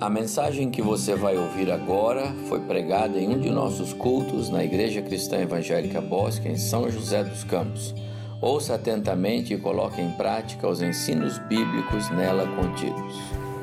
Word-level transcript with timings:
A 0.00 0.10
mensagem 0.10 0.70
que 0.72 0.82
você 0.82 1.14
vai 1.14 1.36
ouvir 1.38 1.70
agora 1.70 2.34
foi 2.48 2.58
pregada 2.60 3.16
em 3.16 3.28
um 3.28 3.38
de 3.38 3.48
nossos 3.48 3.92
cultos 3.92 4.50
na 4.50 4.64
Igreja 4.64 5.00
Cristã 5.00 5.38
Evangélica 5.38 6.00
Bosque, 6.00 6.48
em 6.48 6.58
São 6.58 6.90
José 6.90 7.22
dos 7.22 7.44
Campos. 7.44 7.94
Ouça 8.42 8.74
atentamente 8.74 9.54
e 9.54 9.56
coloque 9.56 10.02
em 10.02 10.10
prática 10.10 10.66
os 10.68 10.82
ensinos 10.82 11.38
bíblicos 11.38 12.10
nela 12.10 12.44
contidos. 12.56 13.14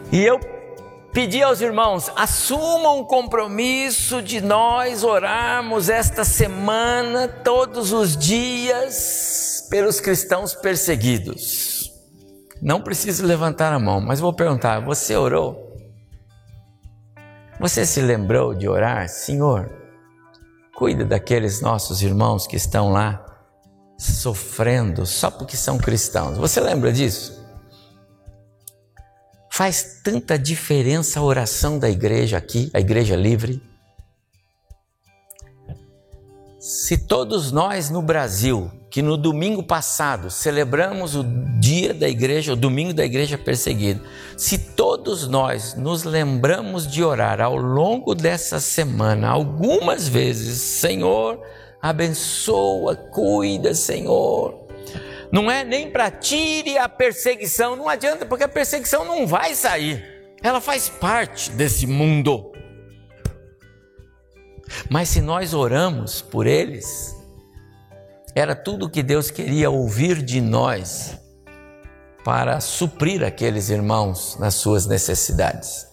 E 0.09 0.21
eu 0.23 0.39
pedi 1.11 1.43
aos 1.43 1.59
irmãos, 1.59 2.09
assumam 2.15 3.01
o 3.01 3.05
compromisso 3.05 4.21
de 4.21 4.39
nós 4.39 5.03
orarmos 5.03 5.89
esta 5.89 6.23
semana, 6.23 7.27
todos 7.27 7.91
os 7.91 8.15
dias, 8.15 9.67
pelos 9.69 9.99
cristãos 9.99 10.55
perseguidos. 10.55 11.91
Não 12.61 12.81
precisa 12.81 13.25
levantar 13.25 13.73
a 13.73 13.79
mão, 13.79 13.99
mas 13.99 14.21
vou 14.21 14.31
perguntar: 14.31 14.79
você 14.79 15.15
orou? 15.15 15.70
Você 17.61 17.85
se 17.85 18.01
lembrou 18.01 18.55
de 18.55 18.67
orar, 18.67 19.07
Senhor? 19.07 19.71
Cuida 20.75 21.05
daqueles 21.05 21.61
nossos 21.61 22.01
irmãos 22.01 22.47
que 22.47 22.55
estão 22.55 22.91
lá 22.91 23.23
sofrendo 23.99 25.05
só 25.05 25.29
porque 25.29 25.55
são 25.55 25.77
cristãos. 25.77 26.39
Você 26.39 26.59
lembra 26.59 26.91
disso? 26.91 27.45
Faz 29.51 30.01
tanta 30.03 30.39
diferença 30.39 31.19
a 31.19 31.23
oração 31.23 31.77
da 31.77 31.87
igreja 31.87 32.35
aqui, 32.35 32.71
a 32.73 32.79
igreja 32.79 33.15
livre. 33.15 33.61
Se 36.61 36.95
todos 36.95 37.51
nós 37.51 37.89
no 37.89 38.03
Brasil, 38.03 38.69
que 38.87 39.01
no 39.01 39.17
domingo 39.17 39.63
passado 39.63 40.29
celebramos 40.29 41.15
o 41.15 41.23
dia 41.59 41.91
da 41.91 42.07
igreja, 42.07 42.53
o 42.53 42.55
domingo 42.55 42.93
da 42.93 43.03
igreja 43.03 43.35
perseguida, 43.35 43.99
se 44.37 44.59
todos 44.59 45.27
nós 45.27 45.73
nos 45.73 46.03
lembramos 46.03 46.85
de 46.85 47.03
orar 47.03 47.41
ao 47.41 47.55
longo 47.55 48.13
dessa 48.13 48.59
semana, 48.59 49.27
algumas 49.27 50.07
vezes, 50.07 50.59
Senhor, 50.79 51.41
abençoa, 51.81 52.95
cuida, 52.95 53.73
Senhor. 53.73 54.67
Não 55.31 55.49
é 55.49 55.63
nem 55.63 55.89
para 55.89 56.11
tire 56.11 56.77
a 56.77 56.87
perseguição, 56.87 57.75
não 57.75 57.89
adianta, 57.89 58.23
porque 58.23 58.43
a 58.43 58.47
perseguição 58.47 59.03
não 59.03 59.25
vai 59.25 59.55
sair, 59.55 60.05
ela 60.43 60.61
faz 60.61 60.87
parte 60.87 61.49
desse 61.49 61.87
mundo. 61.87 62.50
Mas 64.89 65.09
se 65.09 65.21
nós 65.21 65.53
oramos 65.53 66.21
por 66.21 66.47
eles, 66.47 67.15
era 68.35 68.55
tudo 68.55 68.85
o 68.85 68.89
que 68.89 69.03
Deus 69.03 69.29
queria 69.29 69.69
ouvir 69.69 70.21
de 70.21 70.39
nós 70.39 71.17
para 72.23 72.59
suprir 72.59 73.23
aqueles 73.23 73.69
irmãos 73.69 74.37
nas 74.39 74.55
suas 74.55 74.85
necessidades. 74.85 75.87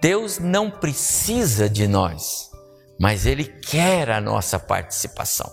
Deus 0.00 0.38
não 0.38 0.70
precisa 0.70 1.68
de 1.68 1.86
nós, 1.86 2.50
mas 2.98 3.26
Ele 3.26 3.44
quer 3.44 4.10
a 4.10 4.20
nossa 4.20 4.58
participação. 4.58 5.50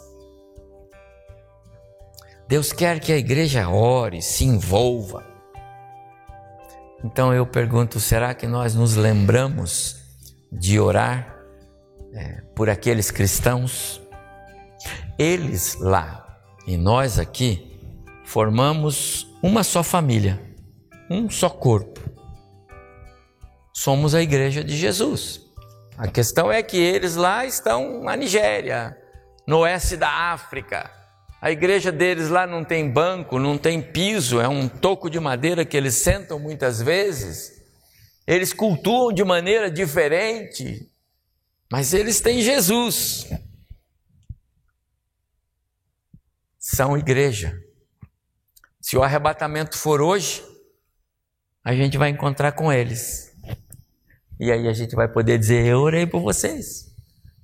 Deus 2.47 2.73
quer 2.73 2.99
que 2.99 3.13
a 3.13 3.17
igreja 3.17 3.69
ore, 3.69 4.21
se 4.21 4.43
envolva. 4.43 5.25
Então 7.03 7.33
eu 7.33 7.45
pergunto: 7.45 7.99
será 7.99 8.33
que 8.33 8.45
nós 8.45 8.75
nos 8.75 8.95
lembramos 8.95 9.95
de 10.51 10.79
orar 10.79 11.40
é, 12.13 12.41
por 12.55 12.69
aqueles 12.69 13.11
cristãos, 13.11 14.01
eles 15.17 15.75
lá 15.75 16.39
e 16.67 16.77
nós 16.77 17.19
aqui 17.19 17.79
formamos 18.23 19.27
uma 19.41 19.63
só 19.63 19.83
família, 19.83 20.39
um 21.09 21.29
só 21.29 21.49
corpo. 21.49 21.99
Somos 23.73 24.13
a 24.13 24.21
igreja 24.21 24.63
de 24.63 24.75
Jesus. 24.75 25.41
A 25.97 26.07
questão 26.07 26.51
é 26.51 26.61
que 26.61 26.77
eles 26.77 27.15
lá 27.15 27.45
estão 27.45 28.03
na 28.03 28.15
Nigéria, 28.15 28.97
no 29.47 29.59
oeste 29.59 29.97
da 29.97 30.09
África. 30.09 30.89
A 31.41 31.51
igreja 31.51 31.91
deles 31.91 32.29
lá 32.29 32.45
não 32.45 32.63
tem 32.63 32.89
banco, 32.89 33.39
não 33.39 33.57
tem 33.57 33.81
piso, 33.81 34.39
é 34.39 34.47
um 34.47 34.67
toco 34.67 35.09
de 35.09 35.19
madeira 35.19 35.65
que 35.65 35.75
eles 35.75 35.95
sentam 35.95 36.37
muitas 36.39 36.81
vezes. 36.81 37.61
Eles 38.27 38.53
cultuam 38.53 39.11
de 39.11 39.23
maneira 39.23 39.69
diferente. 39.69 40.90
Mas 41.71 41.93
eles 41.93 42.19
têm 42.19 42.41
Jesus. 42.41 43.25
São 46.59 46.97
igreja. 46.97 47.57
Se 48.81 48.97
o 48.97 49.03
arrebatamento 49.03 49.77
for 49.77 50.01
hoje, 50.01 50.43
a 51.63 51.73
gente 51.73 51.97
vai 51.97 52.09
encontrar 52.09 52.51
com 52.51 52.73
eles. 52.73 53.31
E 54.37 54.51
aí 54.51 54.67
a 54.67 54.73
gente 54.73 54.95
vai 54.95 55.07
poder 55.07 55.37
dizer: 55.37 55.65
Eu 55.65 55.79
orei 55.79 56.05
por 56.05 56.21
vocês. 56.21 56.93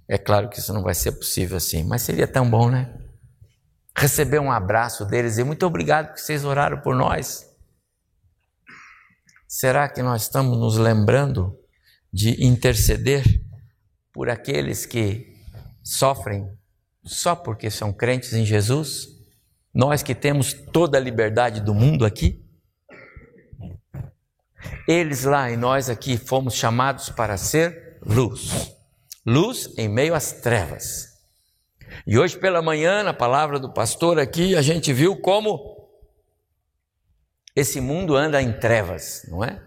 É 0.09 0.17
claro 0.17 0.49
que 0.49 0.59
isso 0.59 0.73
não 0.73 0.83
vai 0.83 0.93
ser 0.93 1.13
possível 1.13 1.55
assim, 1.55 1.83
mas 1.83 2.01
seria 2.01 2.27
tão 2.27 2.49
bom, 2.49 2.69
né? 2.69 2.93
Receber 3.95 4.39
um 4.39 4.51
abraço 4.51 5.05
deles 5.05 5.37
e 5.37 5.43
muito 5.43 5.65
obrigado 5.65 6.13
que 6.13 6.21
vocês 6.21 6.43
oraram 6.43 6.81
por 6.81 6.95
nós. 6.95 7.45
Será 9.47 9.87
que 9.87 10.01
nós 10.01 10.23
estamos 10.23 10.57
nos 10.57 10.77
lembrando 10.77 11.57
de 12.11 12.43
interceder 12.45 13.46
por 14.17 14.31
aqueles 14.31 14.83
que 14.83 15.31
sofrem 15.83 16.51
só 17.03 17.35
porque 17.35 17.69
são 17.69 17.93
crentes 17.93 18.33
em 18.33 18.43
Jesus? 18.43 19.09
Nós 19.71 20.01
que 20.01 20.15
temos 20.15 20.53
toda 20.53 20.97
a 20.97 20.99
liberdade 20.99 21.61
do 21.61 21.71
mundo 21.71 22.03
aqui? 22.03 22.43
Eles 24.87 25.23
lá 25.23 25.51
e 25.51 25.55
nós 25.55 25.87
aqui 25.87 26.17
fomos 26.17 26.55
chamados 26.55 27.09
para 27.09 27.37
ser 27.37 27.99
luz. 28.03 28.75
Luz 29.23 29.71
em 29.77 29.87
meio 29.87 30.15
às 30.15 30.31
trevas. 30.31 31.09
E 32.07 32.17
hoje 32.17 32.39
pela 32.39 32.59
manhã, 32.59 33.03
na 33.03 33.13
palavra 33.13 33.59
do 33.59 33.71
pastor 33.71 34.17
aqui, 34.17 34.55
a 34.55 34.63
gente 34.63 34.91
viu 34.91 35.21
como 35.21 35.91
esse 37.55 37.79
mundo 37.79 38.15
anda 38.15 38.41
em 38.41 38.51
trevas, 38.51 39.27
não 39.29 39.43
é? 39.43 39.63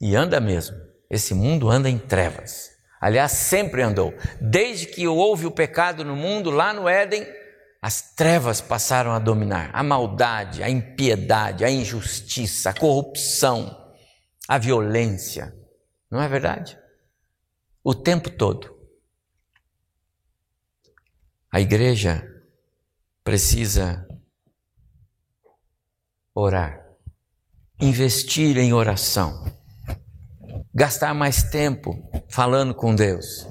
E 0.00 0.16
anda 0.16 0.40
mesmo. 0.40 0.74
Esse 1.10 1.34
mundo 1.34 1.68
anda 1.68 1.90
em 1.90 1.98
trevas. 1.98 2.69
Aliás, 3.00 3.32
sempre 3.32 3.82
andou. 3.82 4.12
Desde 4.40 4.86
que 4.86 5.08
houve 5.08 5.46
o 5.46 5.50
pecado 5.50 6.04
no 6.04 6.14
mundo, 6.14 6.50
lá 6.50 6.74
no 6.74 6.86
Éden, 6.86 7.26
as 7.80 8.14
trevas 8.14 8.60
passaram 8.60 9.12
a 9.12 9.18
dominar. 9.18 9.70
A 9.72 9.82
maldade, 9.82 10.62
a 10.62 10.68
impiedade, 10.68 11.64
a 11.64 11.70
injustiça, 11.70 12.70
a 12.70 12.74
corrupção, 12.74 13.94
a 14.46 14.58
violência. 14.58 15.56
Não 16.10 16.20
é 16.20 16.28
verdade? 16.28 16.78
O 17.82 17.94
tempo 17.94 18.28
todo. 18.28 18.78
A 21.50 21.58
igreja 21.58 22.22
precisa 23.24 24.06
orar, 26.34 26.86
investir 27.80 28.56
em 28.58 28.72
oração 28.72 29.59
gastar 30.80 31.12
mais 31.12 31.42
tempo 31.42 32.02
falando 32.30 32.74
com 32.74 32.94
Deus. 32.94 33.46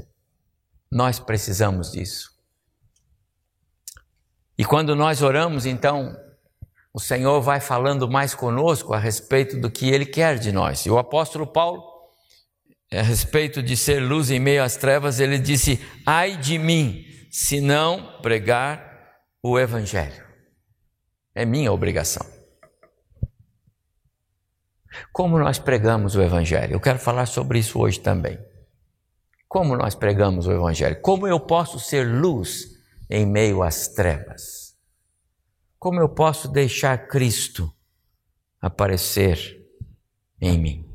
Nós 0.91 1.19
precisamos 1.19 1.91
disso. 1.91 2.31
E 4.57 4.65
quando 4.65 4.95
nós 4.95 5.21
oramos, 5.21 5.67
então, 5.67 6.17
o 6.91 6.99
Senhor 6.99 7.39
vai 7.39 7.59
falando 7.59 8.09
mais 8.09 8.33
conosco 8.33 8.95
a 8.95 8.97
respeito 8.97 9.61
do 9.61 9.69
que 9.69 9.91
Ele 9.91 10.07
quer 10.07 10.39
de 10.39 10.51
nós. 10.51 10.87
E 10.87 10.89
o 10.89 10.97
apóstolo 10.97 11.45
Paulo, 11.45 11.83
a 12.91 13.03
respeito 13.03 13.61
de 13.61 13.77
ser 13.77 13.99
luz 13.99 14.31
em 14.31 14.39
meio 14.39 14.63
às 14.63 14.75
trevas, 14.75 15.19
ele 15.19 15.37
disse: 15.37 15.79
Ai 16.07 16.35
de 16.35 16.57
mim, 16.57 17.05
se 17.29 17.61
não 17.61 18.19
pregar 18.23 19.21
o 19.43 19.59
Evangelho. 19.59 20.25
É 21.35 21.45
minha 21.45 21.71
obrigação. 21.71 22.38
Como 25.11 25.37
nós 25.37 25.59
pregamos 25.59 26.15
o 26.15 26.21
Evangelho? 26.21 26.73
Eu 26.73 26.79
quero 26.79 26.99
falar 26.99 27.25
sobre 27.25 27.59
isso 27.59 27.79
hoje 27.79 27.99
também. 27.99 28.39
Como 29.47 29.75
nós 29.75 29.95
pregamos 29.95 30.47
o 30.47 30.51
Evangelho? 30.51 31.01
Como 31.01 31.27
eu 31.27 31.39
posso 31.39 31.79
ser 31.79 32.07
luz 32.07 32.65
em 33.09 33.25
meio 33.25 33.63
às 33.63 33.87
trevas? 33.87 34.75
Como 35.79 35.99
eu 35.99 36.09
posso 36.09 36.47
deixar 36.47 37.07
Cristo 37.07 37.71
aparecer 38.61 39.65
em 40.39 40.57
mim? 40.59 40.85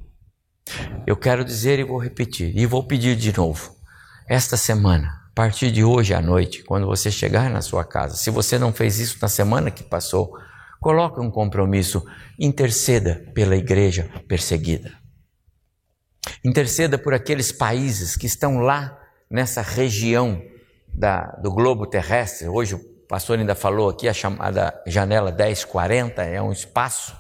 Eu 1.07 1.17
quero 1.17 1.45
dizer 1.45 1.79
e 1.79 1.85
vou 1.85 1.99
repetir, 1.99 2.57
e 2.57 2.65
vou 2.65 2.87
pedir 2.87 3.17
de 3.17 3.37
novo. 3.37 3.75
Esta 4.29 4.57
semana, 4.57 5.09
a 5.31 5.35
partir 5.35 5.71
de 5.71 5.85
hoje 5.85 6.15
à 6.15 6.21
noite, 6.23 6.63
quando 6.63 6.87
você 6.87 7.11
chegar 7.11 7.51
na 7.51 7.61
sua 7.61 7.85
casa, 7.85 8.17
se 8.17 8.31
você 8.31 8.59
não 8.59 8.73
fez 8.73 8.99
isso 8.99 9.19
na 9.21 9.29
semana 9.29 9.71
que 9.71 9.83
passou, 9.83 10.35
Coloque 10.85 11.19
um 11.19 11.31
compromisso, 11.31 12.05
interceda 12.39 13.25
pela 13.33 13.57
igreja 13.57 14.11
perseguida. 14.29 14.93
Interceda 16.45 16.99
por 16.99 17.15
aqueles 17.15 17.51
países 17.51 18.17
que 18.17 18.27
estão 18.27 18.59
lá 18.59 18.95
nessa 19.31 19.63
região 19.63 20.43
da, 20.87 21.25
do 21.43 21.51
globo 21.51 21.87
terrestre. 21.87 22.49
Hoje 22.49 22.75
o 22.75 23.07
pastor 23.09 23.39
ainda 23.39 23.55
falou 23.55 23.89
aqui 23.89 24.07
a 24.07 24.13
chamada 24.13 24.79
janela 24.87 25.33
1040, 25.33 26.23
é 26.23 26.43
um 26.43 26.53
espaço 26.53 27.17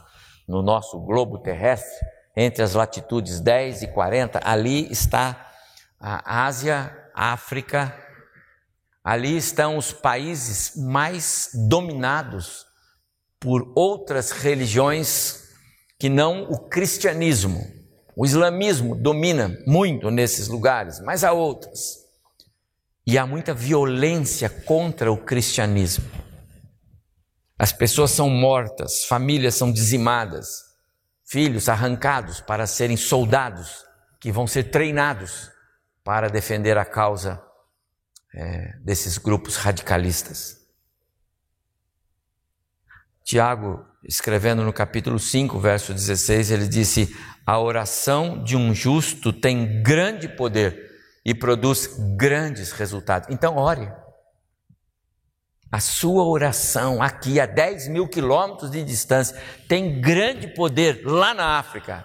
no 0.46 0.60
nosso 0.60 1.00
globo 1.00 1.38
terrestre 1.38 2.06
entre 2.36 2.62
as 2.62 2.74
latitudes 2.74 3.40
10 3.40 3.84
e 3.84 3.88
40, 3.88 4.40
ali 4.44 4.92
está 4.92 5.52
a 5.98 6.44
Ásia, 6.44 6.94
África, 7.14 7.96
ali 9.02 9.34
estão 9.34 9.78
os 9.78 9.90
países 9.90 10.76
mais 10.76 11.48
dominados 11.66 12.73
por 13.44 13.70
outras 13.76 14.30
religiões 14.30 15.50
que 15.98 16.08
não 16.08 16.44
o 16.44 16.58
cristianismo. 16.58 17.60
O 18.16 18.24
islamismo 18.24 18.94
domina 18.94 19.54
muito 19.66 20.10
nesses 20.10 20.48
lugares, 20.48 20.98
mas 21.00 21.22
há 21.22 21.32
outras. 21.32 21.98
E 23.06 23.18
há 23.18 23.26
muita 23.26 23.52
violência 23.52 24.48
contra 24.48 25.12
o 25.12 25.18
cristianismo. 25.18 26.10
As 27.58 27.70
pessoas 27.70 28.12
são 28.12 28.30
mortas, 28.30 29.04
famílias 29.04 29.54
são 29.56 29.70
dizimadas, 29.70 30.62
filhos 31.22 31.68
arrancados 31.68 32.40
para 32.40 32.66
serem 32.66 32.96
soldados 32.96 33.84
que 34.18 34.32
vão 34.32 34.46
ser 34.46 34.70
treinados 34.70 35.50
para 36.02 36.30
defender 36.30 36.78
a 36.78 36.84
causa 36.84 37.42
é, 38.34 38.72
desses 38.78 39.18
grupos 39.18 39.56
radicalistas. 39.56 40.63
Tiago, 43.24 43.82
escrevendo 44.06 44.62
no 44.62 44.72
capítulo 44.72 45.18
5, 45.18 45.58
verso 45.58 45.94
16, 45.94 46.50
ele 46.50 46.68
disse: 46.68 47.16
A 47.46 47.58
oração 47.58 48.44
de 48.44 48.54
um 48.54 48.74
justo 48.74 49.32
tem 49.32 49.82
grande 49.82 50.28
poder 50.28 50.92
e 51.24 51.34
produz 51.34 51.88
grandes 52.16 52.70
resultados. 52.72 53.30
Então, 53.30 53.56
ore. 53.56 53.90
A 55.72 55.80
sua 55.80 56.24
oração 56.24 57.02
aqui 57.02 57.40
a 57.40 57.46
10 57.46 57.88
mil 57.88 58.06
quilômetros 58.06 58.70
de 58.70 58.84
distância 58.84 59.36
tem 59.66 60.00
grande 60.00 60.48
poder 60.48 61.02
lá 61.04 61.34
na 61.34 61.58
África. 61.58 62.04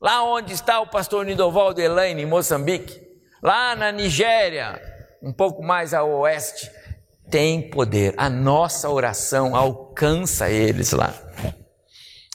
Lá 0.00 0.24
onde 0.24 0.52
está 0.52 0.80
o 0.80 0.88
pastor 0.88 1.24
Nidovaldo 1.24 1.80
Elaine, 1.80 2.22
em 2.22 2.26
Moçambique. 2.26 3.00
Lá 3.42 3.74
na 3.76 3.92
Nigéria, 3.92 4.78
um 5.22 5.32
pouco 5.32 5.62
mais 5.62 5.94
a 5.94 6.02
oeste, 6.02 6.70
tem 7.30 7.70
poder. 7.70 8.14
A 8.16 8.28
nossa 8.28 8.88
oração 8.88 9.54
alcança 9.54 10.50
eles 10.50 10.92
lá. 10.92 11.14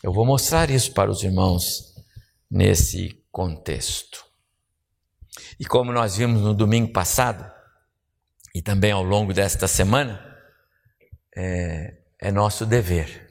Eu 0.01 0.11
vou 0.11 0.25
mostrar 0.25 0.69
isso 0.69 0.93
para 0.93 1.09
os 1.09 1.23
irmãos 1.23 1.93
nesse 2.49 3.23
contexto. 3.31 4.25
E 5.59 5.65
como 5.65 5.91
nós 5.91 6.17
vimos 6.17 6.41
no 6.41 6.53
domingo 6.53 6.91
passado, 6.91 7.49
e 8.53 8.61
também 8.61 8.91
ao 8.91 9.03
longo 9.03 9.33
desta 9.33 9.67
semana, 9.67 10.23
é, 11.35 11.97
é 12.19 12.31
nosso 12.31 12.65
dever. 12.65 13.29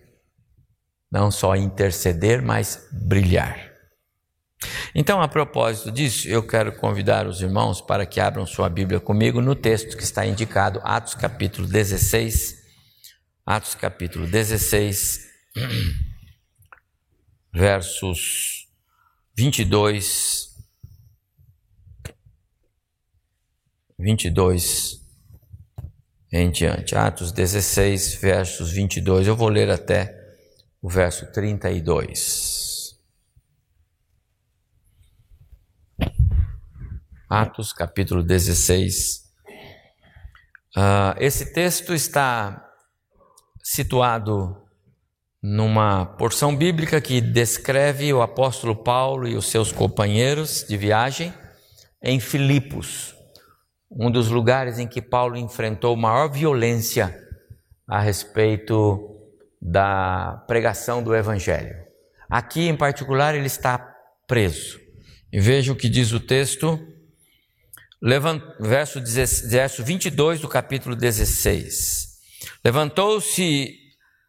Não 1.10 1.30
só 1.30 1.54
interceder, 1.54 2.42
mas 2.42 2.88
brilhar. 2.90 3.71
Então, 4.94 5.20
a 5.20 5.28
propósito 5.28 5.90
disso, 5.90 6.28
eu 6.28 6.46
quero 6.46 6.72
convidar 6.72 7.26
os 7.26 7.40
irmãos 7.40 7.80
para 7.80 8.06
que 8.06 8.20
abram 8.20 8.46
sua 8.46 8.68
Bíblia 8.68 9.00
comigo 9.00 9.40
no 9.40 9.54
texto 9.54 9.96
que 9.96 10.02
está 10.02 10.26
indicado, 10.26 10.80
Atos 10.84 11.14
capítulo 11.14 11.66
16. 11.66 12.62
Atos 13.44 13.74
capítulo 13.74 14.26
16, 14.26 15.28
versos 17.52 18.68
22, 19.36 20.48
22 23.98 25.02
em 26.32 26.50
diante. 26.50 26.94
Atos 26.94 27.32
16, 27.32 28.14
versos 28.14 28.70
22. 28.70 29.26
Eu 29.26 29.36
vou 29.36 29.48
ler 29.48 29.70
até 29.70 30.16
o 30.80 30.88
verso 30.88 31.30
32. 31.32 32.61
Atos, 37.32 37.72
capítulo 37.72 38.22
16. 38.22 39.22
Uh, 39.46 39.52
ah, 40.76 41.16
esse 41.18 41.52
texto 41.52 41.94
está 41.94 42.70
situado 43.62 44.56
numa 45.42 46.04
porção 46.04 46.54
bíblica 46.54 47.00
que 47.00 47.20
descreve 47.20 48.12
o 48.12 48.20
apóstolo 48.20 48.76
Paulo 48.76 49.26
e 49.26 49.34
os 49.34 49.50
seus 49.50 49.72
companheiros 49.72 50.64
de 50.68 50.76
viagem 50.76 51.32
em 52.02 52.20
Filipos 52.20 53.14
um 53.94 54.10
dos 54.10 54.28
lugares 54.28 54.78
em 54.78 54.86
que 54.86 55.02
Paulo 55.02 55.36
enfrentou 55.36 55.96
maior 55.96 56.28
violência 56.28 57.18
a 57.86 58.00
respeito 58.00 59.08
da 59.60 60.44
pregação 60.46 61.02
do 61.02 61.14
Evangelho. 61.14 61.76
Aqui, 62.28 62.68
em 62.68 62.76
particular, 62.76 63.34
ele 63.34 63.46
está 63.46 63.78
preso. 64.26 64.80
E 65.30 65.38
veja 65.38 65.72
o 65.72 65.76
que 65.76 65.88
diz 65.88 66.12
o 66.12 66.20
texto, 66.20 66.80
verso, 68.58 69.00
verso 69.48 69.84
22 69.84 70.40
do 70.40 70.48
capítulo 70.48 70.96
16. 70.96 72.08
Levantou-se 72.64 73.78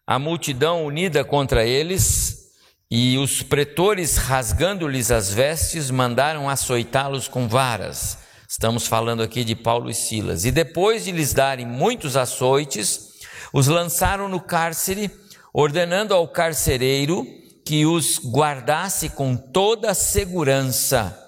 a 0.05 0.19
multidão 0.19 0.85
unida 0.85 1.23
contra 1.23 1.65
eles, 1.65 2.43
e 2.91 3.17
os 3.17 3.41
pretores, 3.41 4.17
rasgando-lhes 4.17 5.09
as 5.09 5.31
vestes, 5.31 5.89
mandaram 5.89 6.47
açoitá-los 6.47 7.27
com 7.27 7.47
varas. 7.47 8.19
Estamos 8.47 8.85
falando 8.85 9.23
aqui 9.23 9.43
de 9.43 9.55
Paulo 9.55 9.89
e 9.89 9.95
Silas. 9.95 10.45
E 10.45 10.51
depois 10.51 11.05
de 11.05 11.11
lhes 11.11 11.33
darem 11.33 11.65
muitos 11.65 12.15
açoites, 12.15 13.13
os 13.51 13.65
lançaram 13.65 14.29
no 14.29 14.39
cárcere, 14.39 15.09
ordenando 15.51 16.13
ao 16.13 16.27
carcereiro 16.27 17.25
que 17.65 17.83
os 17.87 18.19
guardasse 18.23 19.09
com 19.09 19.35
toda 19.35 19.95
segurança. 19.95 21.22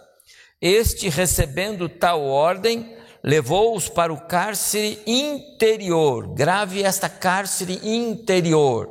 Este, 0.62 1.10
recebendo 1.10 1.90
tal 1.90 2.24
ordem, 2.24 2.96
levou-os 3.24 3.90
para 3.90 4.14
o 4.14 4.22
cárcere 4.22 5.00
interior, 5.06 6.34
grave 6.34 6.84
esta 6.84 7.10
cárcere 7.10 7.80
interior, 7.84 8.88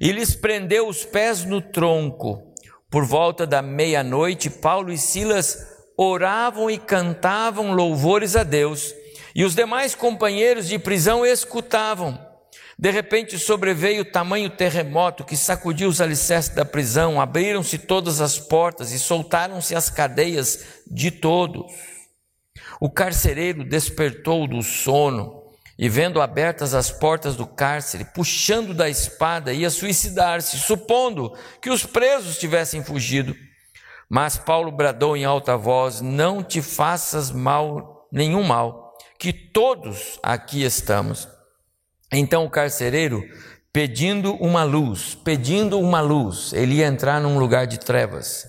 e 0.00 0.12
lhes 0.12 0.34
prendeu 0.34 0.88
os 0.88 1.04
pés 1.04 1.44
no 1.44 1.60
tronco. 1.60 2.52
Por 2.90 3.04
volta 3.04 3.46
da 3.46 3.62
meia-noite, 3.62 4.50
Paulo 4.50 4.92
e 4.92 4.98
Silas 4.98 5.56
oravam 5.96 6.70
e 6.70 6.76
cantavam 6.76 7.72
louvores 7.72 8.36
a 8.36 8.42
Deus, 8.42 8.94
e 9.34 9.44
os 9.44 9.54
demais 9.54 9.94
companheiros 9.94 10.68
de 10.68 10.78
prisão 10.78 11.24
escutavam. 11.24 12.33
De 12.78 12.90
repente 12.90 13.38
sobreveio 13.38 14.04
tamanho 14.04 14.50
terremoto 14.50 15.24
que 15.24 15.36
sacudiu 15.36 15.88
os 15.88 16.00
alicerces 16.00 16.54
da 16.54 16.64
prisão, 16.64 17.20
abriram-se 17.20 17.78
todas 17.78 18.20
as 18.20 18.38
portas 18.38 18.92
e 18.92 18.98
soltaram-se 18.98 19.74
as 19.74 19.88
cadeias 19.88 20.82
de 20.86 21.10
todos. 21.10 21.72
O 22.80 22.90
carcereiro 22.90 23.64
despertou 23.64 24.48
do 24.48 24.62
sono 24.62 25.44
e, 25.78 25.88
vendo 25.88 26.20
abertas 26.20 26.74
as 26.74 26.90
portas 26.90 27.36
do 27.36 27.46
cárcere, 27.46 28.04
puxando 28.04 28.74
da 28.74 28.88
espada, 28.88 29.52
ia 29.52 29.70
suicidar-se, 29.70 30.58
supondo 30.58 31.36
que 31.60 31.70
os 31.70 31.86
presos 31.86 32.38
tivessem 32.38 32.82
fugido. 32.82 33.34
Mas 34.08 34.36
Paulo 34.36 34.70
bradou 34.70 35.16
em 35.16 35.24
alta 35.24 35.56
voz: 35.56 36.00
Não 36.00 36.42
te 36.42 36.60
faças 36.60 37.30
mal, 37.30 38.08
nenhum 38.12 38.42
mal, 38.42 38.92
que 39.18 39.32
todos 39.32 40.18
aqui 40.22 40.62
estamos. 40.62 41.33
Então 42.12 42.44
o 42.44 42.50
carcereiro, 42.50 43.22
pedindo 43.72 44.34
uma 44.34 44.62
luz, 44.62 45.14
pedindo 45.14 45.80
uma 45.80 46.00
luz, 46.00 46.52
ele 46.52 46.76
ia 46.76 46.86
entrar 46.86 47.20
num 47.20 47.38
lugar 47.38 47.66
de 47.66 47.78
trevas. 47.78 48.46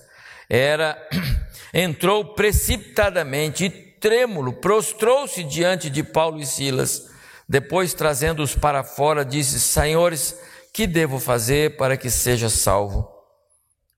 Era 0.48 0.96
entrou 1.74 2.34
precipitadamente 2.34 3.64
e 3.64 3.70
trêmulo, 3.70 4.52
prostrou-se 4.52 5.42
diante 5.42 5.90
de 5.90 6.02
Paulo 6.02 6.38
e 6.38 6.46
Silas. 6.46 7.10
Depois, 7.48 7.92
trazendo-os 7.92 8.54
para 8.54 8.84
fora, 8.84 9.24
disse: 9.24 9.60
Senhores, 9.60 10.38
que 10.72 10.86
devo 10.86 11.18
fazer 11.18 11.76
para 11.76 11.96
que 11.96 12.10
seja 12.10 12.48
salvo? 12.48 13.08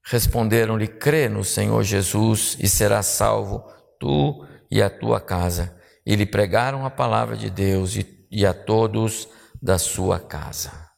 Responderam-lhe: 0.05 0.88
Crê 0.88 1.29
no 1.29 1.45
Senhor 1.45 1.83
Jesus 1.83 2.57
e 2.59 2.69
serás 2.69 3.07
salvo, 3.07 3.62
tu 3.99 4.47
e 4.71 4.81
a 4.81 4.88
tua 4.88 5.21
casa. 5.21 5.77
E 6.07 6.17
lhe 6.17 6.25
pregaram 6.25 6.87
a 6.87 6.91
palavra 6.91 7.37
de 7.37 7.50
Deus 7.50 7.97
e, 7.97 8.27
e 8.31 8.47
a 8.47 8.55
todos 8.55 9.29
da 9.62 9.79
sua 9.79 10.19
casa. 10.19 10.88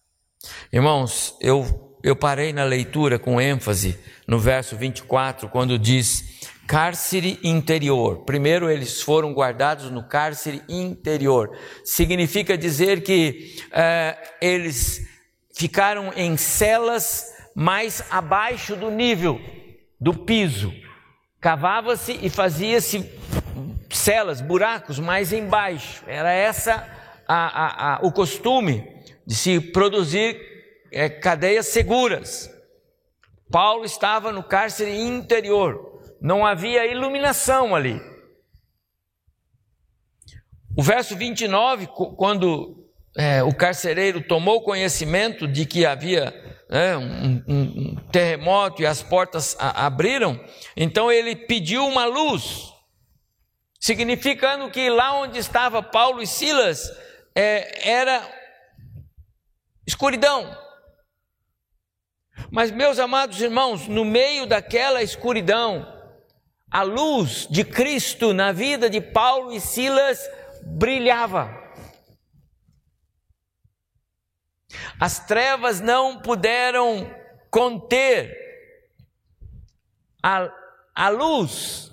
Irmãos, 0.73 1.37
eu, 1.41 1.99
eu 2.03 2.17
parei 2.17 2.53
na 2.53 2.65
leitura 2.65 3.19
com 3.19 3.41
ênfase 3.41 3.99
no 4.27 4.39
verso 4.39 4.77
24, 4.77 5.49
quando 5.49 5.79
diz 5.79 6.41
cárcere 6.67 7.39
interior. 7.43 8.25
Primeiro, 8.25 8.71
eles 8.71 9.03
foram 9.03 9.33
guardados 9.33 9.91
no 9.91 10.07
cárcere 10.07 10.63
interior. 10.69 11.51
Significa 11.85 12.57
dizer 12.57 13.03
que 13.03 13.57
é, 13.73 14.17
eles 14.41 15.05
ficaram 15.53 16.13
em 16.15 16.37
celas 16.37 17.35
mais 17.57 18.05
abaixo 18.09 18.77
do 18.77 18.91
nível 18.91 19.41
do 20.01 20.15
piso. 20.15 20.73
Cavava-se 21.41 22.19
e 22.23 22.31
fazia-se 22.31 23.11
celas, 23.91 24.41
buracos 24.41 24.99
mais 24.99 25.33
embaixo. 25.33 26.05
Era 26.07 26.33
essa 26.33 26.87
a, 27.33 27.95
a, 27.95 28.01
o 28.03 28.11
costume 28.11 28.85
de 29.25 29.37
se 29.37 29.61
produzir 29.61 30.41
é, 30.91 31.09
cadeias 31.09 31.67
seguras. 31.67 32.51
Paulo 33.51 33.85
estava 33.85 34.33
no 34.33 34.43
cárcere 34.43 35.01
interior, 35.01 36.01
não 36.21 36.45
havia 36.45 36.87
iluminação 36.87 37.75
ali. 37.75 38.01
O 40.77 40.83
verso 40.83 41.17
29, 41.17 41.89
quando 42.17 42.89
é, 43.17 43.43
o 43.43 43.55
carcereiro 43.55 44.23
tomou 44.23 44.63
conhecimento 44.63 45.47
de 45.47 45.67
que 45.67 45.85
havia 45.85 46.33
é, 46.69 46.97
um, 46.97 47.45
um, 47.47 47.63
um, 47.63 47.97
terremoto 48.11 48.83
e 48.83 48.87
as 48.87 49.03
portas 49.03 49.57
a, 49.59 49.87
abriram, 49.87 50.41
então 50.77 51.11
ele 51.11 51.35
pediu 51.35 51.85
uma 51.87 52.07
luz, 52.07 52.73
significando 53.81 54.71
que 54.71 54.89
lá 54.89 55.15
onde 55.21 55.39
estava 55.39 55.83
Paulo 55.83 56.23
e 56.23 56.27
Silas 56.27 56.91
é, 57.35 57.89
era 57.89 58.29
escuridão. 59.87 60.57
Mas, 62.51 62.71
meus 62.71 62.99
amados 62.99 63.41
irmãos, 63.41 63.87
no 63.87 64.05
meio 64.05 64.47
daquela 64.47 65.03
escuridão, 65.03 65.87
a 66.71 66.83
luz 66.83 67.47
de 67.49 67.65
Cristo 67.65 68.33
na 68.33 68.53
vida 68.53 68.89
de 68.89 69.01
Paulo 69.01 69.53
e 69.53 69.61
Silas 69.61 70.21
brilhava. 70.65 71.59
As 74.99 75.27
trevas 75.27 75.81
não 75.81 76.21
puderam 76.21 77.13
conter 77.51 78.37
a, 80.23 80.49
a 80.95 81.09
luz 81.09 81.91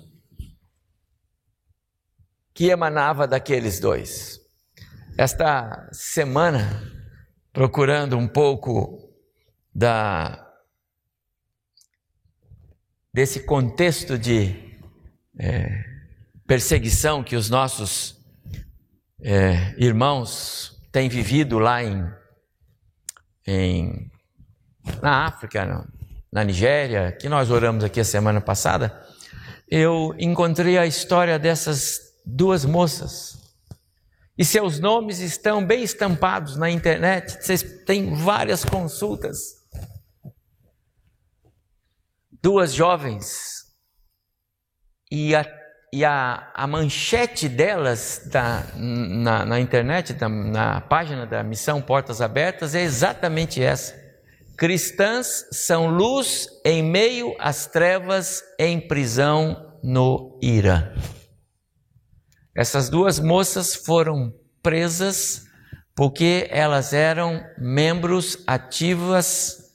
que 2.54 2.66
emanava 2.66 3.26
daqueles 3.26 3.80
dois. 3.80 4.37
Esta 5.18 5.88
semana, 5.90 6.80
procurando 7.52 8.16
um 8.16 8.28
pouco 8.28 9.12
da 9.74 10.46
desse 13.12 13.40
contexto 13.40 14.16
de 14.16 14.78
é, 15.36 15.84
perseguição 16.46 17.24
que 17.24 17.34
os 17.34 17.50
nossos 17.50 18.16
é, 19.20 19.74
irmãos 19.76 20.80
têm 20.92 21.08
vivido 21.08 21.58
lá 21.58 21.82
em, 21.82 22.08
em 23.44 24.08
na 25.02 25.26
África, 25.26 25.84
na 26.30 26.44
Nigéria, 26.44 27.10
que 27.10 27.28
nós 27.28 27.50
oramos 27.50 27.82
aqui 27.82 27.98
a 27.98 28.04
semana 28.04 28.40
passada, 28.40 29.04
eu 29.68 30.14
encontrei 30.16 30.78
a 30.78 30.86
história 30.86 31.40
dessas 31.40 32.14
duas 32.24 32.64
moças. 32.64 33.37
E 34.38 34.44
seus 34.44 34.78
nomes 34.78 35.18
estão 35.18 35.66
bem 35.66 35.82
estampados 35.82 36.56
na 36.56 36.70
internet, 36.70 37.42
vocês 37.42 37.62
têm 37.84 38.14
várias 38.14 38.64
consultas. 38.64 39.38
Duas 42.40 42.72
jovens, 42.72 43.64
e 45.10 45.34
a 45.34 45.44
e 45.92 46.04
a, 46.04 46.50
a 46.54 46.66
manchete 46.66 47.48
delas 47.48 48.28
da, 48.30 48.62
na, 48.76 49.44
na 49.44 49.60
internet, 49.60 50.12
da, 50.12 50.28
na 50.28 50.80
página 50.82 51.26
da 51.26 51.42
Missão 51.42 51.80
Portas 51.80 52.20
Abertas, 52.20 52.74
é 52.74 52.82
exatamente 52.82 53.62
essa. 53.62 53.94
Cristãs 54.56 55.46
são 55.52 55.88
luz 55.88 56.48
em 56.64 56.82
meio 56.82 57.34
às 57.38 57.66
trevas 57.66 58.42
em 58.58 58.80
prisão 58.80 59.78
no 59.82 60.38
Irã. 60.42 60.92
Essas 62.58 62.88
duas 62.88 63.20
moças 63.20 63.76
foram 63.76 64.34
presas 64.60 65.46
porque 65.94 66.48
elas 66.50 66.92
eram 66.92 67.40
membros 67.56 68.42
ativas 68.48 69.72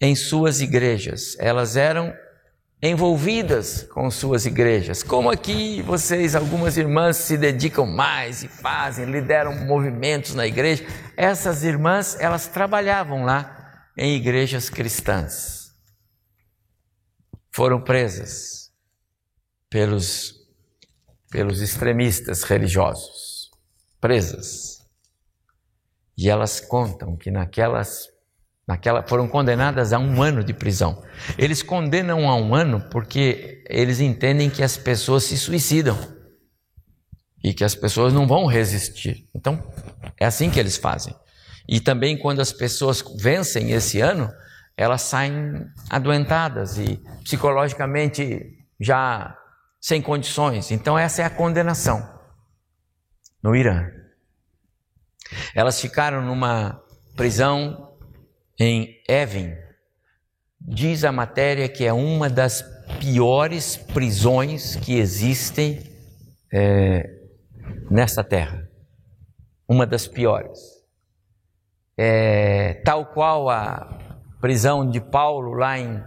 em 0.00 0.16
suas 0.16 0.60
igrejas. 0.60 1.36
Elas 1.38 1.76
eram 1.76 2.12
envolvidas 2.82 3.84
com 3.84 4.10
suas 4.10 4.46
igrejas. 4.46 5.00
Como 5.00 5.30
aqui 5.30 5.80
vocês, 5.82 6.34
algumas 6.34 6.76
irmãs, 6.76 7.18
se 7.18 7.36
dedicam 7.36 7.86
mais 7.86 8.42
e 8.42 8.48
fazem, 8.48 9.04
lideram 9.04 9.54
movimentos 9.64 10.34
na 10.34 10.44
igreja. 10.44 10.84
Essas 11.16 11.62
irmãs, 11.62 12.16
elas 12.18 12.48
trabalhavam 12.48 13.24
lá 13.24 13.86
em 13.96 14.16
igrejas 14.16 14.68
cristãs. 14.68 15.72
Foram 17.52 17.80
presas 17.80 18.72
pelos, 19.70 20.43
pelos 21.34 21.60
extremistas 21.60 22.44
religiosos. 22.44 23.50
Presas. 24.00 24.78
E 26.16 26.30
elas 26.30 26.60
contam 26.60 27.16
que 27.16 27.28
naquelas 27.28 28.08
Naquela, 28.66 29.06
foram 29.06 29.28
condenadas 29.28 29.92
a 29.92 29.98
um 29.98 30.22
ano 30.22 30.42
de 30.42 30.54
prisão. 30.54 31.02
Eles 31.36 31.62
condenam 31.62 32.30
a 32.30 32.34
um 32.34 32.54
ano 32.54 32.80
porque 32.88 33.62
eles 33.68 34.00
entendem 34.00 34.48
que 34.48 34.62
as 34.62 34.74
pessoas 34.74 35.24
se 35.24 35.36
suicidam 35.36 35.98
e 37.42 37.52
que 37.52 37.62
as 37.62 37.74
pessoas 37.74 38.14
não 38.14 38.26
vão 38.26 38.46
resistir. 38.46 39.28
Então, 39.34 39.62
é 40.18 40.24
assim 40.24 40.48
que 40.48 40.58
eles 40.58 40.78
fazem. 40.78 41.14
E 41.68 41.78
também 41.78 42.16
quando 42.16 42.40
as 42.40 42.54
pessoas 42.54 43.04
vencem 43.20 43.72
esse 43.72 44.00
ano, 44.00 44.30
elas 44.78 45.02
saem 45.02 45.66
adoentadas 45.90 46.78
e 46.78 46.98
psicologicamente 47.22 48.64
já 48.80 49.36
sem 49.84 50.00
condições. 50.00 50.70
Então, 50.70 50.98
essa 50.98 51.20
é 51.20 51.26
a 51.26 51.30
condenação 51.30 52.08
no 53.42 53.54
Irã. 53.54 53.86
Elas 55.54 55.78
ficaram 55.78 56.22
numa 56.22 56.82
prisão 57.14 57.94
em 58.58 58.98
Evin, 59.06 59.52
diz 60.58 61.04
a 61.04 61.12
matéria 61.12 61.68
que 61.68 61.84
é 61.84 61.92
uma 61.92 62.30
das 62.30 62.64
piores 62.98 63.76
prisões 63.76 64.74
que 64.76 64.96
existem 64.96 65.82
é, 66.50 67.04
nessa 67.90 68.24
terra. 68.24 68.66
Uma 69.68 69.86
das 69.86 70.08
piores. 70.08 70.58
É, 71.94 72.80
tal 72.86 73.04
qual 73.12 73.50
a 73.50 73.98
prisão 74.40 74.88
de 74.88 74.98
Paulo 74.98 75.52
lá 75.52 75.78
em 75.78 76.02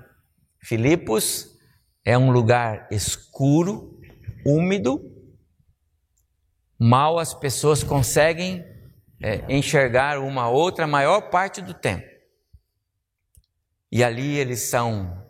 Filipos, 0.63 1.56
é 2.07 2.17
um 2.17 2.31
lugar 2.31 2.87
escuro, 2.89 3.99
úmido, 4.45 5.13
mal 6.79 7.19
as 7.19 7.33
pessoas 7.33 7.83
conseguem 7.83 8.65
é, 9.21 9.43
enxergar 9.53 10.17
uma 10.17 10.47
outra 10.47 10.85
a 10.85 10.87
maior 10.87 11.29
parte 11.29 11.61
do 11.61 11.73
tempo. 11.73 12.07
E 13.91 14.05
ali 14.05 14.37
eles 14.37 14.69
são 14.69 15.21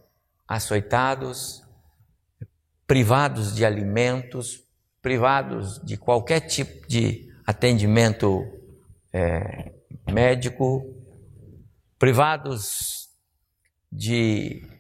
açoitados, 0.48 1.64
privados 2.86 3.56
de 3.56 3.66
alimentos, 3.66 4.64
privados 5.02 5.84
de 5.84 5.98
qualquer 5.98 6.42
tipo 6.42 6.88
de 6.88 7.28
atendimento 7.44 8.44
é, 9.12 9.74
médico, 10.08 10.96
privados 11.98 13.10
de 13.92 14.77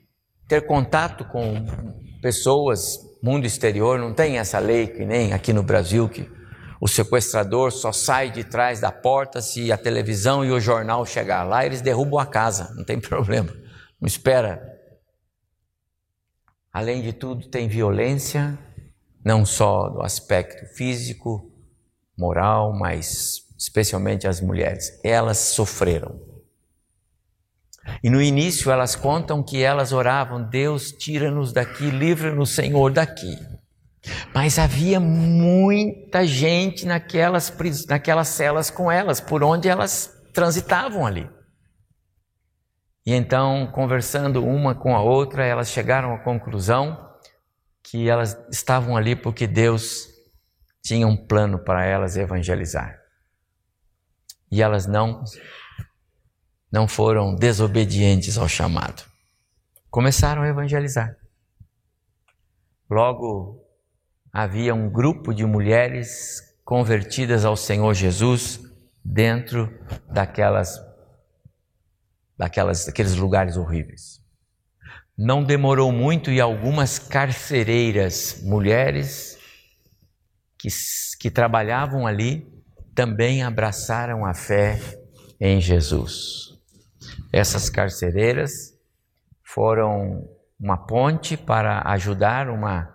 ter 0.47 0.65
contato 0.65 1.25
com 1.25 1.65
pessoas, 2.21 2.99
mundo 3.21 3.45
exterior, 3.45 3.99
não 3.99 4.13
tem 4.13 4.37
essa 4.37 4.59
lei 4.59 4.87
que 4.87 5.05
nem 5.05 5.33
aqui 5.33 5.51
no 5.51 5.63
Brasil 5.63 6.07
que 6.07 6.29
o 6.79 6.87
sequestrador 6.87 7.71
só 7.71 7.91
sai 7.91 8.29
de 8.29 8.43
trás 8.43 8.79
da 8.79 8.91
porta 8.91 9.41
se 9.41 9.71
a 9.71 9.77
televisão 9.77 10.45
e 10.45 10.51
o 10.51 10.59
jornal 10.59 11.05
chegar 11.05 11.43
lá, 11.43 11.65
eles 11.65 11.81
derrubam 11.81 12.19
a 12.19 12.25
casa, 12.25 12.73
não 12.75 12.83
tem 12.83 12.99
problema. 13.01 13.51
Não 13.99 14.07
espera. 14.07 14.61
Além 16.71 17.01
de 17.01 17.11
tudo, 17.11 17.47
tem 17.47 17.67
violência, 17.67 18.57
não 19.25 19.43
só 19.45 19.89
do 19.89 20.01
aspecto 20.03 20.67
físico, 20.75 21.51
moral, 22.15 22.71
mas 22.77 23.47
especialmente 23.57 24.27
as 24.27 24.39
mulheres. 24.39 24.99
Elas 25.03 25.37
sofreram. 25.39 26.26
E 28.03 28.09
no 28.09 28.21
início 28.21 28.71
elas 28.71 28.95
contam 28.95 29.43
que 29.43 29.61
elas 29.61 29.91
oravam: 29.91 30.43
Deus, 30.43 30.91
tira-nos 30.91 31.51
daqui, 31.53 31.89
livra-nos, 31.89 32.53
Senhor, 32.53 32.91
daqui. 32.91 33.37
Mas 34.33 34.57
havia 34.57 34.99
muita 34.99 36.25
gente 36.25 36.85
naquelas, 36.85 37.53
naquelas 37.87 38.27
celas 38.29 38.69
com 38.69 38.91
elas, 38.91 39.19
por 39.19 39.43
onde 39.43 39.67
elas 39.67 40.13
transitavam 40.33 41.05
ali. 41.05 41.29
E 43.05 43.13
então, 43.13 43.71
conversando 43.73 44.45
uma 44.45 44.75
com 44.75 44.95
a 44.95 45.01
outra, 45.01 45.45
elas 45.45 45.69
chegaram 45.69 46.13
à 46.13 46.19
conclusão 46.19 47.07
que 47.81 48.09
elas 48.09 48.37
estavam 48.51 48.97
ali 48.97 49.15
porque 49.15 49.47
Deus 49.47 50.07
tinha 50.83 51.07
um 51.07 51.15
plano 51.15 51.57
para 51.57 51.85
elas 51.85 52.17
evangelizar. 52.17 52.97
E 54.51 54.61
elas 54.61 54.85
não 54.85 55.23
não 56.71 56.87
foram 56.87 57.35
desobedientes 57.35 58.37
ao 58.37 58.47
chamado. 58.47 59.03
Começaram 59.89 60.41
a 60.41 60.47
evangelizar. 60.47 61.15
Logo 62.89 63.61
havia 64.31 64.73
um 64.73 64.89
grupo 64.89 65.33
de 65.33 65.45
mulheres 65.45 66.41
convertidas 66.63 67.45
ao 67.45 67.55
Senhor 67.55 67.93
Jesus 67.93 68.59
dentro 69.03 69.71
daquelas 70.11 70.77
daquelas, 72.37 72.85
daqueles 72.85 73.15
lugares 73.15 73.57
horríveis. 73.57 74.21
não 75.17 75.43
demorou 75.43 75.91
muito 75.91 76.29
e 76.29 76.39
algumas 76.39 76.99
carcereiras, 76.99 78.39
mulheres 78.43 79.39
que, 80.59 80.67
que 81.19 81.31
trabalhavam 81.31 82.05
ali, 82.05 82.47
também 82.93 83.41
abraçaram 83.41 84.23
a 84.23 84.33
fé 84.35 84.79
em 85.39 85.59
Jesus. 85.59 86.56
Essas 87.31 87.69
carcereiras 87.69 88.73
foram 89.43 90.27
uma 90.59 90.77
ponte 90.77 91.37
para 91.37 91.81
ajudar 91.91 92.49
uma, 92.49 92.89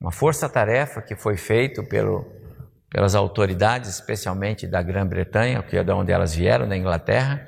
uma 0.00 0.10
força-tarefa 0.10 1.02
que 1.02 1.14
foi 1.14 1.36
feita 1.36 1.82
pelas 1.82 3.14
autoridades, 3.14 3.90
especialmente 3.90 4.66
da 4.66 4.82
Grã-Bretanha, 4.82 5.62
que 5.62 5.76
é 5.76 5.84
de 5.84 5.92
onde 5.92 6.12
elas 6.12 6.34
vieram, 6.34 6.68
da 6.68 6.76
Inglaterra, 6.76 7.46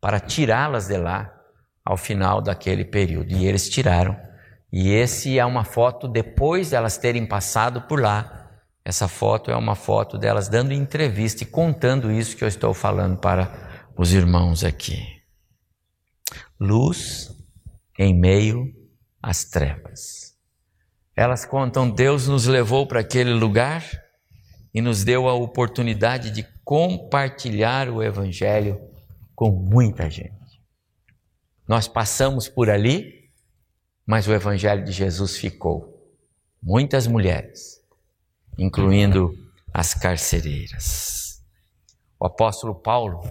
para 0.00 0.20
tirá-las 0.20 0.88
de 0.88 0.96
lá 0.96 1.32
ao 1.84 1.96
final 1.96 2.40
daquele 2.40 2.84
período. 2.84 3.32
E 3.32 3.46
eles 3.46 3.68
tiraram. 3.68 4.16
E 4.72 4.92
esse 4.92 5.38
é 5.38 5.44
uma 5.44 5.64
foto 5.64 6.08
depois 6.08 6.70
de 6.70 6.76
elas 6.76 6.96
terem 6.98 7.24
passado 7.24 7.82
por 7.82 8.00
lá. 8.00 8.50
Essa 8.84 9.06
foto 9.06 9.50
é 9.50 9.56
uma 9.56 9.74
foto 9.74 10.18
delas 10.18 10.48
dando 10.48 10.72
entrevista 10.72 11.42
e 11.42 11.46
contando 11.46 12.10
isso 12.10 12.36
que 12.36 12.42
eu 12.42 12.48
estou 12.48 12.74
falando 12.74 13.16
para 13.16 13.50
os 13.96 14.12
irmãos 14.12 14.64
aqui. 14.64 15.13
Luz 16.64 17.30
em 17.98 18.18
meio 18.18 18.74
às 19.22 19.44
trevas. 19.44 20.34
Elas 21.14 21.44
contam: 21.44 21.90
Deus 21.90 22.26
nos 22.26 22.46
levou 22.46 22.86
para 22.86 23.00
aquele 23.00 23.32
lugar 23.32 23.84
e 24.72 24.80
nos 24.80 25.04
deu 25.04 25.28
a 25.28 25.34
oportunidade 25.34 26.30
de 26.30 26.42
compartilhar 26.64 27.88
o 27.88 28.02
Evangelho 28.02 28.80
com 29.34 29.50
muita 29.50 30.08
gente. 30.08 30.32
Nós 31.68 31.86
passamos 31.86 32.48
por 32.48 32.70
ali, 32.70 33.30
mas 34.06 34.26
o 34.26 34.32
Evangelho 34.32 34.84
de 34.84 34.92
Jesus 34.92 35.36
ficou. 35.36 35.94
Muitas 36.62 37.06
mulheres, 37.06 37.78
incluindo 38.58 39.32
as 39.72 39.92
carcereiras. 39.92 41.42
O 42.18 42.26
apóstolo 42.26 42.74
Paulo, 42.74 43.22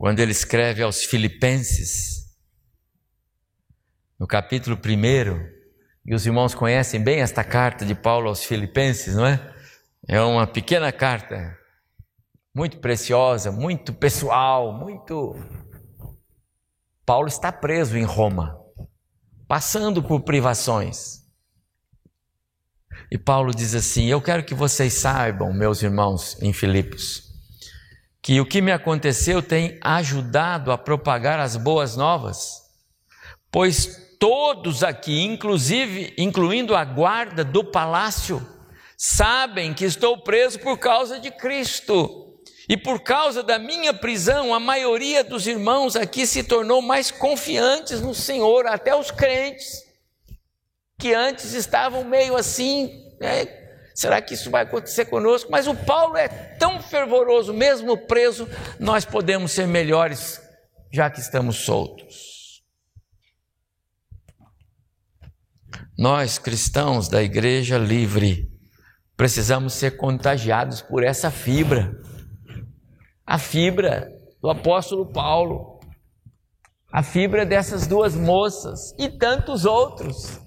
quando 0.00 0.18
ele 0.20 0.32
escreve 0.32 0.82
aos 0.82 1.04
Filipenses, 1.04 2.34
no 4.18 4.26
capítulo 4.26 4.74
1, 4.74 5.46
e 6.06 6.14
os 6.14 6.24
irmãos 6.24 6.54
conhecem 6.54 7.04
bem 7.04 7.20
esta 7.20 7.44
carta 7.44 7.84
de 7.84 7.94
Paulo 7.94 8.28
aos 8.28 8.42
Filipenses, 8.42 9.14
não 9.14 9.26
é? 9.26 9.54
É 10.08 10.18
uma 10.22 10.46
pequena 10.46 10.90
carta, 10.90 11.54
muito 12.54 12.78
preciosa, 12.78 13.52
muito 13.52 13.92
pessoal, 13.92 14.72
muito. 14.72 15.36
Paulo 17.04 17.28
está 17.28 17.52
preso 17.52 17.98
em 17.98 18.04
Roma, 18.04 18.58
passando 19.46 20.02
por 20.02 20.22
privações. 20.22 21.26
E 23.12 23.18
Paulo 23.18 23.54
diz 23.54 23.74
assim: 23.74 24.06
Eu 24.06 24.22
quero 24.22 24.46
que 24.46 24.54
vocês 24.54 24.94
saibam, 24.94 25.52
meus 25.52 25.82
irmãos 25.82 26.40
em 26.40 26.54
Filipos, 26.54 27.29
que 28.22 28.40
o 28.40 28.46
que 28.46 28.60
me 28.60 28.72
aconteceu 28.72 29.42
tem 29.42 29.78
ajudado 29.82 30.70
a 30.70 30.78
propagar 30.78 31.40
as 31.40 31.56
boas 31.56 31.96
novas, 31.96 32.62
pois 33.50 34.16
todos 34.18 34.84
aqui, 34.84 35.22
inclusive 35.22 36.12
incluindo 36.18 36.76
a 36.76 36.84
guarda 36.84 37.42
do 37.42 37.64
palácio, 37.64 38.46
sabem 38.96 39.72
que 39.72 39.84
estou 39.84 40.18
preso 40.18 40.58
por 40.58 40.78
causa 40.78 41.18
de 41.18 41.30
Cristo. 41.30 42.26
E 42.68 42.76
por 42.76 43.00
causa 43.00 43.42
da 43.42 43.58
minha 43.58 43.92
prisão, 43.92 44.54
a 44.54 44.60
maioria 44.60 45.24
dos 45.24 45.46
irmãos 45.48 45.96
aqui 45.96 46.24
se 46.24 46.44
tornou 46.44 46.80
mais 46.80 47.10
confiantes 47.10 48.00
no 48.00 48.14
Senhor, 48.14 48.64
até 48.66 48.94
os 48.94 49.10
crentes, 49.10 49.82
que 50.96 51.12
antes 51.12 51.52
estavam 51.52 52.04
meio 52.04 52.36
assim, 52.36 53.10
né? 53.18 53.59
Será 54.00 54.20
que 54.22 54.34
isso 54.34 54.50
vai 54.50 54.62
acontecer 54.62 55.06
conosco? 55.06 55.50
Mas 55.50 55.66
o 55.66 55.74
Paulo 55.74 56.16
é 56.16 56.28
tão 56.28 56.82
fervoroso, 56.82 57.52
mesmo 57.52 57.96
preso, 58.06 58.48
nós 58.78 59.04
podemos 59.04 59.52
ser 59.52 59.66
melhores, 59.66 60.40
já 60.92 61.10
que 61.10 61.20
estamos 61.20 61.56
soltos. 61.56 62.62
Nós, 65.98 66.38
cristãos 66.38 67.08
da 67.08 67.22
Igreja 67.22 67.76
Livre, 67.76 68.50
Precisamos 69.20 69.74
ser 69.74 69.98
contagiados 69.98 70.80
por 70.80 71.04
essa 71.04 71.30
fibra. 71.30 71.94
A 73.26 73.36
fibra 73.36 74.10
do 74.40 74.48
apóstolo 74.48 75.12
Paulo. 75.12 75.78
A 76.90 77.02
fibra 77.02 77.44
dessas 77.44 77.86
duas 77.86 78.14
moças 78.14 78.94
e 78.98 79.10
tantos 79.10 79.66
outros. 79.66 80.40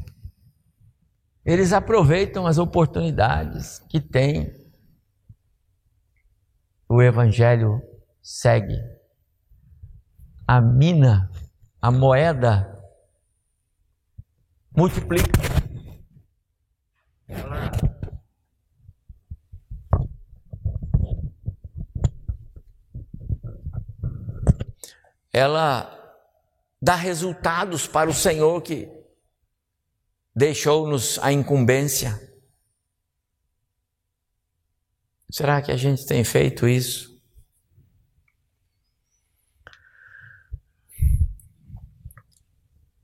Eles 1.45 1.73
aproveitam 1.73 2.47
as 2.47 2.57
oportunidades 2.57 3.79
que 3.89 3.99
têm. 3.99 4.51
O 6.87 7.01
evangelho 7.01 7.81
segue. 8.21 8.77
A 10.47 10.61
mina, 10.61 11.29
a 11.81 11.91
moeda 11.91 12.69
multiplica. 14.75 15.53
ela 25.33 25.99
dá 26.79 26.93
resultados 26.93 27.87
para 27.87 28.09
o 28.09 28.13
Senhor 28.13 28.61
que 28.61 28.87
deixou-nos 30.35 31.19
a 31.19 31.31
incumbência. 31.31 32.19
Será 35.29 35.61
que 35.61 35.71
a 35.71 35.77
gente 35.77 36.05
tem 36.05 36.23
feito 36.23 36.67
isso? 36.67 37.13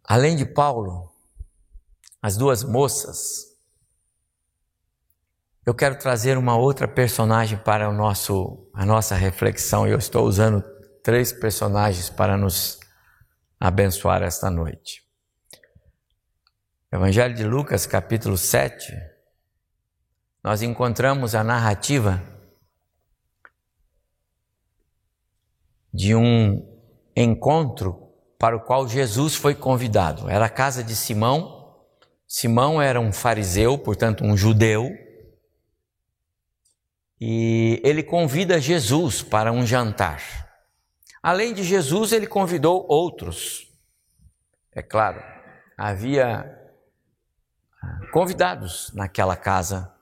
Além 0.04 0.36
de 0.36 0.46
Paulo, 0.46 1.12
as 2.22 2.36
duas 2.36 2.64
moças, 2.64 3.50
eu 5.66 5.76
quero 5.76 6.00
trazer 6.00 6.36
uma 6.36 6.58
outra 6.58 6.88
personagem 6.88 7.60
para 7.60 7.88
o 7.88 7.94
nosso, 7.94 8.68
a 8.74 8.84
nossa 8.86 9.16
reflexão. 9.16 9.88
Eu 9.88 10.00
estou 10.00 10.26
usando 10.26 10.64
três 11.04 11.32
personagens 11.32 12.10
para 12.10 12.36
nos 12.36 12.80
abençoar 13.60 14.24
esta 14.24 14.50
noite. 14.50 15.09
Evangelho 16.92 17.36
de 17.36 17.44
Lucas, 17.44 17.86
capítulo 17.86 18.36
7, 18.36 18.92
nós 20.44 20.64
encontramos 20.64 21.36
a 21.36 21.44
narrativa 21.44 22.20
de 25.94 26.16
um 26.16 26.68
encontro 27.16 28.12
para 28.40 28.58
o 28.58 28.60
qual 28.60 28.88
Jesus 28.88 29.36
foi 29.36 29.54
convidado. 29.54 30.28
Era 30.28 30.46
a 30.46 30.50
casa 30.50 30.84
de 30.84 30.96
Simão. 30.96 31.78
Simão 32.28 32.82
era 32.82 33.00
um 33.00 33.14
fariseu, 33.14 33.78
portanto, 33.78 34.24
um 34.24 34.36
judeu. 34.36 34.90
E 37.22 37.80
ele 37.84 38.02
convida 38.02 38.60
Jesus 38.60 39.22
para 39.22 39.52
um 39.52 39.64
jantar. 39.64 40.24
Além 41.22 41.54
de 41.54 41.64
Jesus, 41.64 42.14
ele 42.14 42.26
convidou 42.26 42.84
outros. 42.90 43.72
É 44.72 44.82
claro, 44.82 45.22
havia 45.78 46.56
convidados 48.12 48.92
naquela 48.94 49.36
casa, 49.36 49.94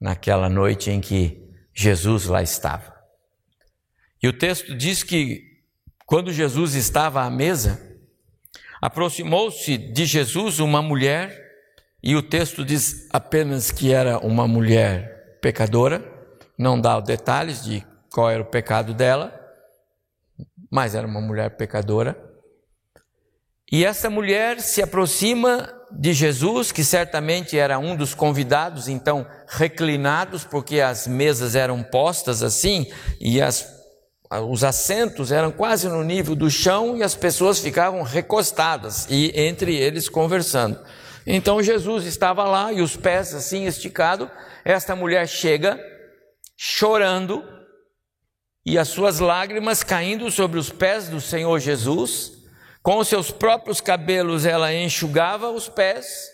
naquela 0.00 0.48
noite 0.48 0.90
em 0.90 1.00
que 1.00 1.48
Jesus 1.72 2.26
lá 2.26 2.42
estava. 2.42 2.94
E 4.22 4.28
o 4.28 4.32
texto 4.32 4.74
diz 4.74 5.02
que 5.02 5.62
quando 6.06 6.32
Jesus 6.32 6.74
estava 6.74 7.22
à 7.22 7.30
mesa, 7.30 7.80
aproximou-se 8.80 9.76
de 9.76 10.04
Jesus 10.04 10.58
uma 10.58 10.82
mulher, 10.82 11.48
e 12.02 12.16
o 12.16 12.22
texto 12.22 12.64
diz 12.64 13.08
apenas 13.10 13.70
que 13.70 13.92
era 13.92 14.18
uma 14.18 14.48
mulher 14.48 15.38
pecadora, 15.40 16.02
não 16.56 16.80
dá 16.80 16.98
detalhes 17.00 17.64
de 17.64 17.86
qual 18.10 18.30
era 18.30 18.42
o 18.42 18.46
pecado 18.46 18.94
dela 18.94 19.40
mas 20.70 20.94
era 20.94 21.06
uma 21.06 21.20
mulher 21.20 21.56
pecadora. 21.56 22.16
E 23.70 23.84
essa 23.84 24.08
mulher 24.08 24.60
se 24.60 24.80
aproxima 24.80 25.68
de 25.92 26.12
Jesus, 26.12 26.70
que 26.72 26.84
certamente 26.84 27.58
era 27.58 27.78
um 27.78 27.96
dos 27.96 28.14
convidados, 28.14 28.88
então 28.88 29.26
reclinados, 29.48 30.44
porque 30.44 30.80
as 30.80 31.06
mesas 31.06 31.54
eram 31.54 31.82
postas 31.82 32.42
assim, 32.42 32.86
e 33.20 33.40
as, 33.40 33.66
os 34.48 34.62
assentos 34.62 35.32
eram 35.32 35.50
quase 35.50 35.88
no 35.88 36.04
nível 36.04 36.34
do 36.34 36.50
chão, 36.50 36.96
e 36.96 37.02
as 37.02 37.14
pessoas 37.14 37.58
ficavam 37.58 38.02
recostadas, 38.02 39.06
e 39.10 39.32
entre 39.34 39.74
eles 39.74 40.08
conversando. 40.08 40.78
Então 41.26 41.62
Jesus 41.62 42.04
estava 42.06 42.44
lá, 42.44 42.72
e 42.72 42.80
os 42.80 42.96
pés 42.96 43.34
assim 43.34 43.66
esticados, 43.66 44.28
esta 44.64 44.94
mulher 44.94 45.26
chega, 45.28 45.78
chorando, 46.56 47.42
e 48.64 48.78
as 48.78 48.88
suas 48.88 49.18
lágrimas 49.18 49.82
caindo 49.82 50.30
sobre 50.30 50.58
os 50.58 50.70
pés 50.70 51.08
do 51.08 51.20
Senhor 51.20 51.58
Jesus, 51.58 52.39
Com 52.82 53.04
seus 53.04 53.30
próprios 53.30 53.80
cabelos 53.80 54.46
ela 54.46 54.72
enxugava 54.72 55.50
os 55.50 55.68
pés 55.68 56.30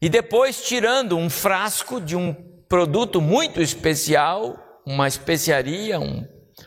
e 0.00 0.08
depois, 0.08 0.62
tirando 0.62 1.16
um 1.16 1.28
frasco 1.28 2.00
de 2.00 2.14
um 2.14 2.32
produto 2.68 3.20
muito 3.20 3.60
especial, 3.60 4.56
uma 4.86 5.08
especiaria, 5.08 5.98
um, 5.98 6.26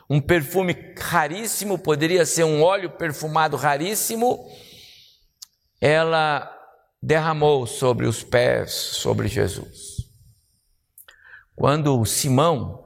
um 0.09 0.19
perfume 0.19 0.75
raríssimo, 0.99 1.79
poderia 1.79 2.25
ser 2.25 2.43
um 2.43 2.61
óleo 2.61 2.89
perfumado 2.89 3.55
raríssimo, 3.55 4.45
ela 5.79 6.51
derramou 7.01 7.65
sobre 7.65 8.05
os 8.05 8.21
pés, 8.21 8.71
sobre 8.71 9.29
Jesus. 9.29 10.09
Quando 11.55 12.05
Simão, 12.05 12.85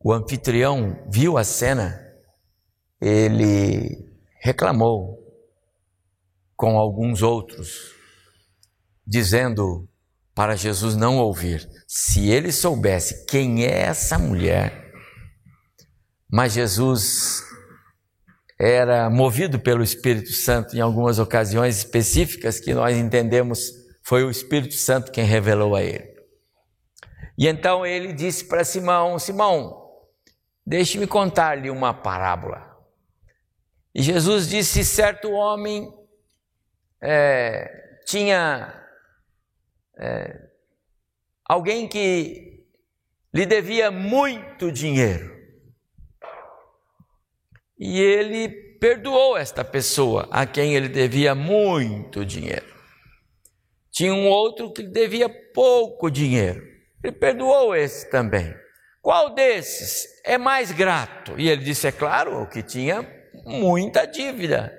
o 0.00 0.12
anfitrião, 0.12 1.04
viu 1.08 1.38
a 1.38 1.44
cena, 1.44 2.04
ele 3.00 4.07
reclamou 4.40 5.18
com 6.56 6.78
alguns 6.78 7.22
outros 7.22 7.94
dizendo 9.06 9.88
para 10.34 10.54
Jesus 10.54 10.94
não 10.94 11.18
ouvir. 11.18 11.68
Se 11.86 12.28
ele 12.30 12.52
soubesse 12.52 13.24
quem 13.26 13.64
é 13.64 13.80
essa 13.80 14.18
mulher, 14.18 14.92
mas 16.30 16.52
Jesus 16.52 17.42
era 18.60 19.08
movido 19.08 19.58
pelo 19.58 19.82
Espírito 19.82 20.32
Santo 20.32 20.76
em 20.76 20.80
algumas 20.80 21.18
ocasiões 21.18 21.78
específicas 21.78 22.60
que 22.60 22.74
nós 22.74 22.96
entendemos 22.96 23.72
foi 24.02 24.24
o 24.24 24.30
Espírito 24.30 24.74
Santo 24.74 25.12
quem 25.12 25.24
revelou 25.24 25.74
a 25.74 25.82
ele. 25.82 26.08
E 27.36 27.46
então 27.46 27.86
ele 27.86 28.12
disse 28.12 28.44
para 28.44 28.64
Simão: 28.64 29.18
Simão, 29.18 29.86
deixe-me 30.66 31.06
contar-lhe 31.06 31.70
uma 31.70 31.94
parábola. 31.94 32.67
E 33.98 34.02
Jesus 34.02 34.48
disse: 34.48 34.84
certo 34.84 35.32
homem 35.32 35.92
é, 37.02 37.68
tinha 38.06 38.80
é, 39.98 40.40
alguém 41.44 41.88
que 41.88 42.64
lhe 43.34 43.44
devia 43.44 43.90
muito 43.90 44.70
dinheiro. 44.70 45.36
E 47.76 47.98
ele 47.98 48.48
perdoou 48.78 49.36
esta 49.36 49.64
pessoa 49.64 50.28
a 50.30 50.46
quem 50.46 50.76
ele 50.76 50.88
devia 50.88 51.34
muito 51.34 52.24
dinheiro. 52.24 52.72
Tinha 53.90 54.14
um 54.14 54.28
outro 54.28 54.72
que 54.72 54.84
devia 54.84 55.28
pouco 55.52 56.08
dinheiro. 56.08 56.64
Ele 57.02 57.16
perdoou 57.16 57.74
esse 57.74 58.08
também. 58.08 58.54
Qual 59.02 59.34
desses 59.34 60.06
é 60.24 60.38
mais 60.38 60.70
grato? 60.70 61.34
E 61.36 61.48
ele 61.48 61.64
disse: 61.64 61.88
É 61.88 61.90
claro, 61.90 62.40
o 62.40 62.48
que 62.48 62.62
tinha 62.62 63.17
muita 63.48 64.06
dívida. 64.06 64.72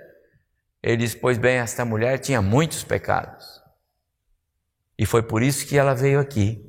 Ele 0.82 0.98
disse: 0.98 1.18
Pois 1.18 1.38
bem, 1.38 1.58
esta 1.58 1.84
mulher 1.84 2.20
tinha 2.20 2.42
muitos 2.42 2.84
pecados. 2.84 3.60
E 4.98 5.06
foi 5.06 5.24
por 5.24 5.42
isso 5.42 5.66
que 5.66 5.78
ela 5.78 5.94
veio 5.94 6.20
aqui. 6.20 6.66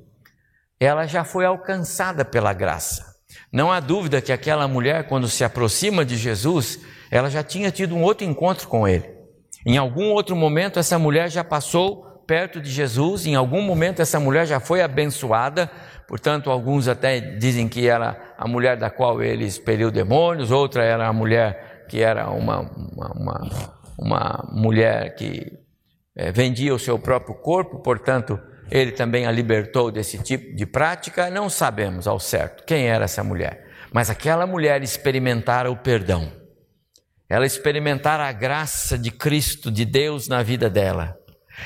Ela 0.78 1.06
já 1.06 1.24
foi 1.24 1.44
alcançada 1.44 2.24
pela 2.24 2.52
graça. 2.52 3.10
Não 3.52 3.70
há 3.70 3.80
dúvida 3.80 4.20
que 4.20 4.32
aquela 4.32 4.66
mulher, 4.66 5.06
quando 5.08 5.28
se 5.28 5.44
aproxima 5.44 6.04
de 6.04 6.16
Jesus, 6.16 6.80
ela 7.10 7.28
já 7.28 7.42
tinha 7.42 7.70
tido 7.70 7.94
um 7.94 8.02
outro 8.02 8.24
encontro 8.24 8.66
com 8.68 8.86
ele. 8.86 9.08
Em 9.66 9.76
algum 9.76 10.10
outro 10.10 10.34
momento, 10.34 10.78
essa 10.78 10.98
mulher 10.98 11.28
já 11.28 11.44
passou 11.44 12.10
perto 12.26 12.60
de 12.60 12.70
Jesus, 12.70 13.26
em 13.26 13.34
algum 13.34 13.60
momento, 13.60 14.00
essa 14.00 14.20
mulher 14.20 14.46
já 14.46 14.60
foi 14.60 14.80
abençoada. 14.80 15.68
Portanto, 16.06 16.48
alguns 16.48 16.86
até 16.86 17.20
dizem 17.20 17.68
que 17.68 17.88
era 17.88 18.34
a 18.38 18.46
mulher 18.46 18.76
da 18.76 18.88
qual 18.88 19.20
ele 19.20 19.44
expeliu 19.44 19.90
demônios, 19.90 20.52
outra 20.52 20.84
era 20.84 21.08
a 21.08 21.12
mulher 21.12 21.69
que 21.90 22.00
era 22.00 22.31
uma, 22.31 22.61
uma, 22.61 23.12
uma, 23.16 23.50
uma 23.98 24.48
mulher 24.53 25.16
que 25.16 25.59
é, 26.14 26.31
vendia 26.31 26.72
o 26.72 26.79
seu 26.79 26.96
próprio 27.00 27.35
corpo, 27.35 27.81
portanto, 27.81 28.38
ele 28.70 28.92
também 28.92 29.26
a 29.26 29.33
libertou 29.33 29.90
desse 29.90 30.22
tipo 30.22 30.55
de 30.55 30.64
prática. 30.64 31.29
Não 31.29 31.50
sabemos 31.50 32.07
ao 32.07 32.20
certo 32.20 32.64
quem 32.64 32.87
era 32.87 33.07
essa 33.07 33.24
mulher, 33.24 33.66
mas 33.92 34.09
aquela 34.09 34.46
mulher 34.46 34.85
experimentara 34.85 35.68
o 35.68 35.76
perdão, 35.76 36.31
ela 37.29 37.44
experimentara 37.44 38.24
a 38.24 38.33
graça 38.33 38.96
de 38.96 39.11
Cristo, 39.11 39.68
de 39.68 39.85
Deus 39.85 40.29
na 40.29 40.44
vida 40.44 40.70
dela. 40.70 41.18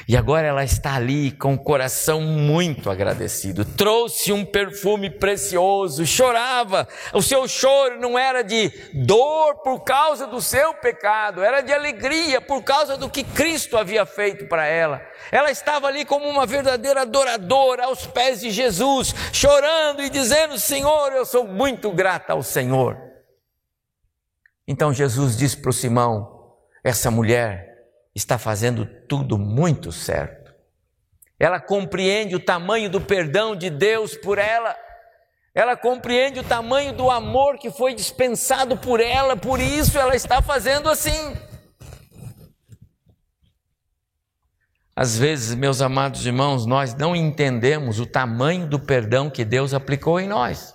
E 0.09 0.17
agora 0.17 0.47
ela 0.47 0.65
está 0.65 0.95
ali 0.95 1.31
com 1.31 1.55
o 1.55 1.59
coração 1.59 2.21
muito 2.21 2.91
agradecido. 2.91 3.65
Trouxe 3.65 4.33
um 4.33 4.45
perfume 4.45 5.11
precioso, 5.11 6.05
chorava. 6.07 6.87
O 7.13 7.23
seu 7.23 7.49
choro 7.49 7.99
não 8.01 8.19
era 8.19 8.43
de 8.43 8.71
dor 8.93 9.63
por 9.63 9.81
causa 9.81 10.27
do 10.27 10.41
seu 10.41 10.75
pecado, 10.75 11.43
era 11.43 11.61
de 11.61 11.73
alegria 11.73 12.41
por 12.41 12.63
causa 12.63 12.97
do 12.97 13.09
que 13.09 13.25
Cristo 13.25 13.77
havia 13.77 14.05
feito 14.05 14.47
para 14.47 14.67
ela. 14.67 15.01
Ela 15.33 15.51
estava 15.51 15.87
ali 15.87 16.05
como 16.05 16.29
uma 16.29 16.47
verdadeira 16.47 17.03
adoradora 17.03 17.85
aos 17.85 18.07
pés 18.07 18.41
de 18.41 18.51
Jesus, 18.51 19.15
chorando 19.33 20.03
e 20.03 20.11
dizendo: 20.11 20.59
Senhor, 20.59 21.13
eu 21.13 21.25
sou 21.25 21.47
muito 21.47 21.91
grata 21.91 22.33
ao 22.33 22.43
Senhor. 22.43 22.97
Então 24.67 24.93
Jesus 24.93 25.37
disse 25.37 25.57
para 25.57 25.71
o 25.71 25.73
Simão: 25.73 26.57
Essa 26.83 27.11
mulher 27.11 27.74
está 28.15 28.39
fazendo 28.39 28.87
tudo 28.87 29.37
muito 29.37 29.91
certo. 29.91 30.55
Ela 31.39 31.61
compreende 31.61 32.37
o 32.37 32.41
tamanho 32.41 32.89
do 32.89 33.01
perdão 33.01 33.57
de 33.57 33.69
Deus 33.69 34.17
por 34.17 34.39
ela. 34.39 34.77
Ela 35.55 35.77
compreende 35.77 36.41
o 36.41 36.45
tamanho 36.45 36.93
do 36.93 37.11
amor 37.11 37.59
que 37.59 37.71
foi 37.71 37.95
dispensado 37.95 38.77
por 38.77 39.01
ela, 39.01 39.37
por 39.37 39.61
isso 39.61 39.99
ela 39.99 40.15
está 40.15 40.41
fazendo 40.41 40.89
assim. 40.89 41.37
Às 44.97 45.19
vezes, 45.19 45.57
meus 45.57 45.81
amados 45.81 46.25
irmãos, 46.25 46.67
nós 46.67 46.95
não 46.95 47.17
entendemos 47.17 47.99
o 47.99 48.07
tamanho 48.07 48.67
do 48.69 48.79
perdão 48.79 49.29
que 49.29 49.45
Deus 49.45 49.75
aplicou 49.75 50.21
em 50.21 50.29
nós. 50.29 50.75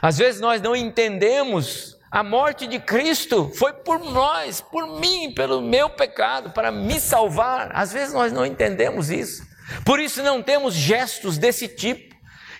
Às 0.00 0.16
vezes 0.16 0.40
nós 0.40 0.62
não 0.62 0.74
entendemos 0.74 1.93
a 2.14 2.22
morte 2.22 2.68
de 2.68 2.78
Cristo 2.78 3.50
foi 3.56 3.72
por 3.72 3.98
nós, 3.98 4.60
por 4.60 5.00
mim, 5.00 5.34
pelo 5.34 5.60
meu 5.60 5.90
pecado, 5.90 6.52
para 6.52 6.70
me 6.70 7.00
salvar. 7.00 7.72
Às 7.74 7.92
vezes 7.92 8.14
nós 8.14 8.32
não 8.32 8.46
entendemos 8.46 9.10
isso. 9.10 9.42
Por 9.84 9.98
isso 9.98 10.22
não 10.22 10.40
temos 10.40 10.74
gestos 10.74 11.38
desse 11.38 11.66
tipo, 11.66 12.14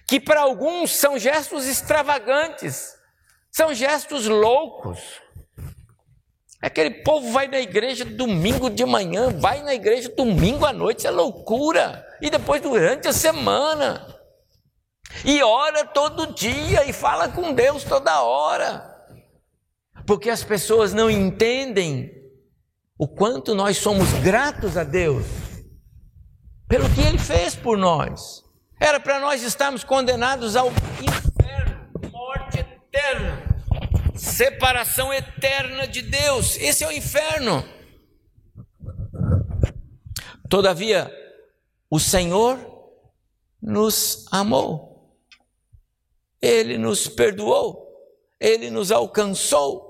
que 0.09 0.19
para 0.19 0.41
alguns 0.41 0.91
são 0.97 1.17
gestos 1.17 1.67
extravagantes, 1.67 2.97
são 3.49 3.73
gestos 3.73 4.27
loucos. 4.27 4.99
Aquele 6.61 6.91
povo 7.05 7.31
vai 7.31 7.47
na 7.47 7.61
igreja 7.61 8.05
domingo 8.05 8.69
de 8.69 8.85
manhã, 8.85 9.31
vai 9.39 9.63
na 9.63 9.73
igreja 9.73 10.09
domingo 10.17 10.67
à 10.67 10.73
noite, 10.73 11.07
é 11.07 11.13
loucura. 11.13 12.05
E 12.21 12.29
depois 12.29 12.61
durante 12.61 13.07
a 13.07 13.13
semana. 13.13 14.05
E 15.25 15.41
ora 15.45 15.85
todo 15.85 16.35
dia 16.35 16.85
e 16.87 16.93
fala 16.93 17.29
com 17.29 17.53
Deus 17.53 17.85
toda 17.85 18.21
hora 18.21 18.94
porque 20.07 20.31
as 20.31 20.45
pessoas 20.45 20.93
não 20.93 21.11
entendem 21.11 22.11
o 22.99 23.09
quanto 23.09 23.55
nós 23.55 23.79
somos 23.79 24.13
gratos 24.23 24.77
a 24.77 24.85
Deus 24.85 25.25
pelo 26.69 26.89
que 26.95 27.01
Ele 27.01 27.19
fez 27.19 27.55
por 27.55 27.77
nós. 27.77 28.43
Era 28.81 29.01
para 29.01 29.21
nós 29.21 29.43
estarmos 29.43 29.85
condenados 29.85 30.57
ao 30.57 30.69
inferno, 30.69 32.11
morte 32.11 32.59
eterna, 32.59 33.43
separação 34.15 35.13
eterna 35.13 35.87
de 35.87 36.03
Deus. 36.03 36.57
Esse 36.57 36.85
é 36.85 36.89
o 36.89 36.93
inferno. 36.93 37.65
Todavia, 40.49 41.11
o 41.91 41.99
Senhor 41.99 42.59
nos 43.61 44.27
amou, 44.31 45.17
Ele 46.41 46.77
nos 46.77 47.09
perdoou, 47.09 47.89
Ele 48.39 48.71
nos 48.71 48.93
alcançou 48.93 49.84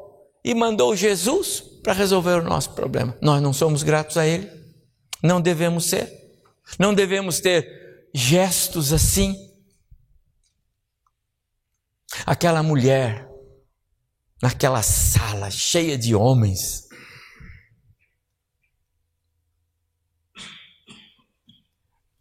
e 0.45 0.55
mandou 0.55 0.95
Jesus 0.95 1.61
para 1.83 1.95
resolver 1.95 2.41
o 2.41 2.45
nosso 2.45 2.73
problema. 2.75 3.17
Nós 3.23 3.41
não 3.43 3.53
somos 3.53 3.83
gratos 3.83 4.19
a 4.19 4.27
Ele, 4.27 4.51
não 5.23 5.41
devemos 5.41 5.87
ser, 5.87 6.13
não 6.79 6.93
devemos 6.93 7.41
ter 7.41 8.11
gestos 8.15 8.93
assim. 8.93 9.35
Aquela 12.27 12.63
mulher, 12.63 13.27
naquela 14.43 14.83
sala 14.83 15.51
cheia 15.51 15.97
de 15.97 16.15
homens, 16.15 16.87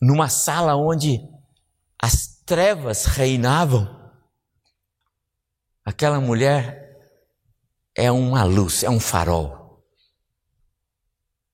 numa 0.02 0.30
sala 0.30 0.76
onde 0.76 1.22
as 2.02 2.42
trevas 2.46 3.06
reinavam, 3.06 4.02
aquela 5.86 6.20
mulher 6.20 6.84
é 7.96 8.12
uma 8.12 8.44
luz, 8.44 8.84
é 8.84 8.90
um 8.90 9.00
farol. 9.00 9.84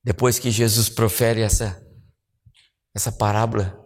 Depois 0.03 0.39
que 0.39 0.49
Jesus 0.49 0.89
profere 0.89 1.41
essa, 1.41 1.81
essa 2.95 3.11
parábola 3.11 3.77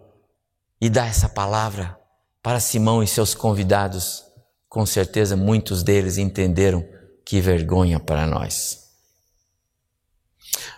e 0.80 0.88
dá 0.88 1.06
essa 1.06 1.28
palavra 1.28 1.98
para 2.42 2.60
Simão 2.60 3.02
e 3.02 3.06
seus 3.06 3.34
convidados, 3.34 4.22
com 4.68 4.84
certeza 4.84 5.36
muitos 5.36 5.82
deles 5.82 6.18
entenderam 6.18 6.84
que 7.24 7.40
vergonha 7.40 7.98
para 7.98 8.26
nós. 8.26 8.84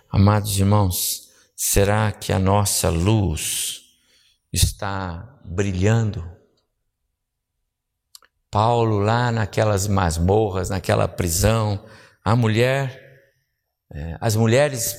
Amados 0.08 0.58
irmãos, 0.58 1.28
será 1.56 2.12
que 2.12 2.32
a 2.32 2.38
nossa 2.38 2.88
luz 2.88 3.82
está 4.52 5.40
brilhando? 5.44 6.35
Paulo, 8.50 8.98
lá 8.98 9.30
naquelas 9.30 9.86
masmorras, 9.86 10.70
naquela 10.70 11.08
prisão, 11.08 11.84
a 12.24 12.34
mulher, 12.34 13.02
é, 13.92 14.16
as 14.20 14.36
mulheres 14.36 14.96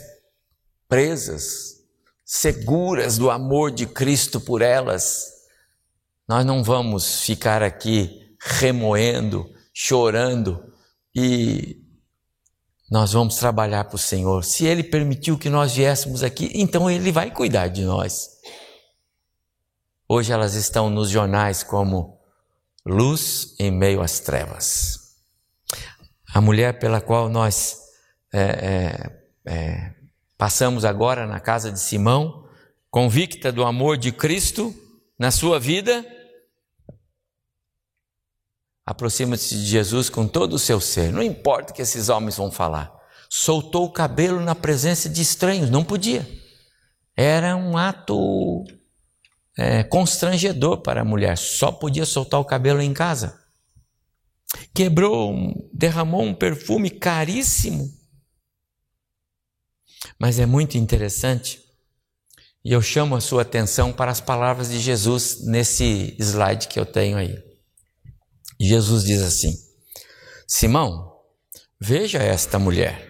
presas, 0.88 1.78
seguras 2.26 3.18
do 3.18 3.30
amor 3.30 3.72
de 3.72 3.86
Cristo 3.86 4.40
por 4.40 4.62
elas, 4.62 5.32
nós 6.28 6.46
não 6.46 6.64
vamos 6.64 7.22
ficar 7.22 7.64
aqui 7.64 8.36
remoendo, 8.40 9.50
chorando 9.74 10.74
e 11.16 11.82
nós 12.90 13.14
vamos 13.14 13.36
trabalhar 13.36 13.86
para 13.86 13.96
o 13.96 14.00
Senhor. 14.00 14.44
Se 14.44 14.66
Ele 14.66 14.84
permitiu 14.84 15.38
que 15.38 15.50
nós 15.50 15.74
viéssemos 15.74 16.24
aqui, 16.24 16.52
então 16.54 16.90
Ele 16.90 17.12
vai 17.12 17.32
cuidar 17.32 17.68
de 17.68 17.84
nós. 17.84 18.30
Hoje 20.08 20.32
elas 20.32 20.54
estão 20.54 20.90
nos 20.90 21.10
jornais 21.10 21.64
como 21.64 22.17
luz 22.88 23.56
em 23.60 23.70
meio 23.70 24.02
às 24.02 24.20
trevas. 24.20 25.16
A 26.34 26.40
mulher 26.40 26.80
pela 26.80 27.02
qual 27.02 27.30
nós 27.30 27.78
é, 28.34 28.42
é, 28.42 29.52
é, 29.52 29.94
passamos 30.38 30.86
agora 30.86 31.28
na 31.28 31.40
casa 31.40 31.72
de 31.72 31.80
Simão, 31.80 32.48
convicta 32.90 33.52
do 33.52 33.66
amor 33.66 33.98
de 33.98 34.12
Cristo 34.12 34.74
na 35.20 35.32
sua 35.32 35.60
vida, 35.60 36.06
aproxima-se 38.86 39.56
de 39.56 39.66
Jesus 39.66 40.10
com 40.10 40.28
todo 40.28 40.54
o 40.54 40.60
seu 40.60 40.80
ser. 40.80 41.12
Não 41.12 41.22
importa 41.22 41.72
o 41.72 41.76
que 41.76 41.82
esses 41.82 42.08
homens 42.08 42.38
vão 42.38 42.50
falar. 42.50 42.96
Soltou 43.30 43.86
o 43.86 43.92
cabelo 43.92 44.40
na 44.40 44.56
presença 44.56 45.10
de 45.10 45.22
estranhos, 45.22 45.70
não 45.70 45.84
podia. 45.84 46.26
Era 47.16 47.56
um 47.56 47.78
ato 47.78 48.64
é, 49.58 49.84
constrangedor 49.84 50.82
para 50.82 51.02
a 51.02 51.06
mulher, 51.06 51.38
só 51.38 51.72
podia 51.72 52.06
soltar 52.06 52.40
o 52.40 52.46
cabelo 52.46 52.82
em 52.82 52.94
casa. 52.94 53.42
Quebrou, 54.74 55.36
derramou 55.74 56.22
um 56.22 56.34
perfume 56.34 56.90
caríssimo. 56.90 57.92
Mas 60.20 60.40
é 60.40 60.46
muito 60.46 60.78
interessante, 60.78 61.60
e 62.64 62.72
eu 62.72 62.82
chamo 62.82 63.16
a 63.16 63.22
sua 63.22 63.42
atenção 63.42 63.92
para 63.92 64.12
as 64.12 64.22
palavras 64.22 64.70
de 64.70 64.80
Jesus 64.80 65.46
nesse 65.46 66.16
slide 66.20 66.68
que 66.68 66.80
eu 66.80 66.86
tenho 66.86 67.18
aí. 67.18 67.36
Jesus 68.60 69.04
diz 69.04 69.22
assim: 69.22 69.54
Simão, 70.48 71.14
veja 71.80 72.20
esta 72.20 72.58
mulher. 72.58 73.07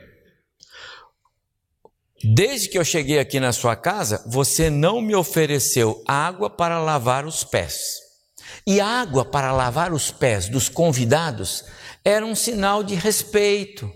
Desde 2.24 2.70
que 2.70 2.78
eu 2.78 2.84
cheguei 2.84 3.20
aqui 3.20 3.40
na 3.40 3.54
sua 3.54 3.76
casa, 3.76 4.24
você 4.26 4.70
não 4.70 5.02
me 5.02 5.16
ofereceu 5.16 6.02
água 6.08 6.50
para 6.50 6.80
lavar 6.80 7.26
os 7.26 7.44
pés. 7.44 8.08
E 8.66 8.82
água 8.82 9.24
para 9.24 9.52
lavar 9.52 9.94
os 9.94 10.10
pés 10.10 10.50
dos 10.50 10.68
convidados 10.68 11.64
era 12.04 12.26
um 12.26 12.36
sinal 12.36 12.84
de 12.84 12.96
respeito, 12.96 13.92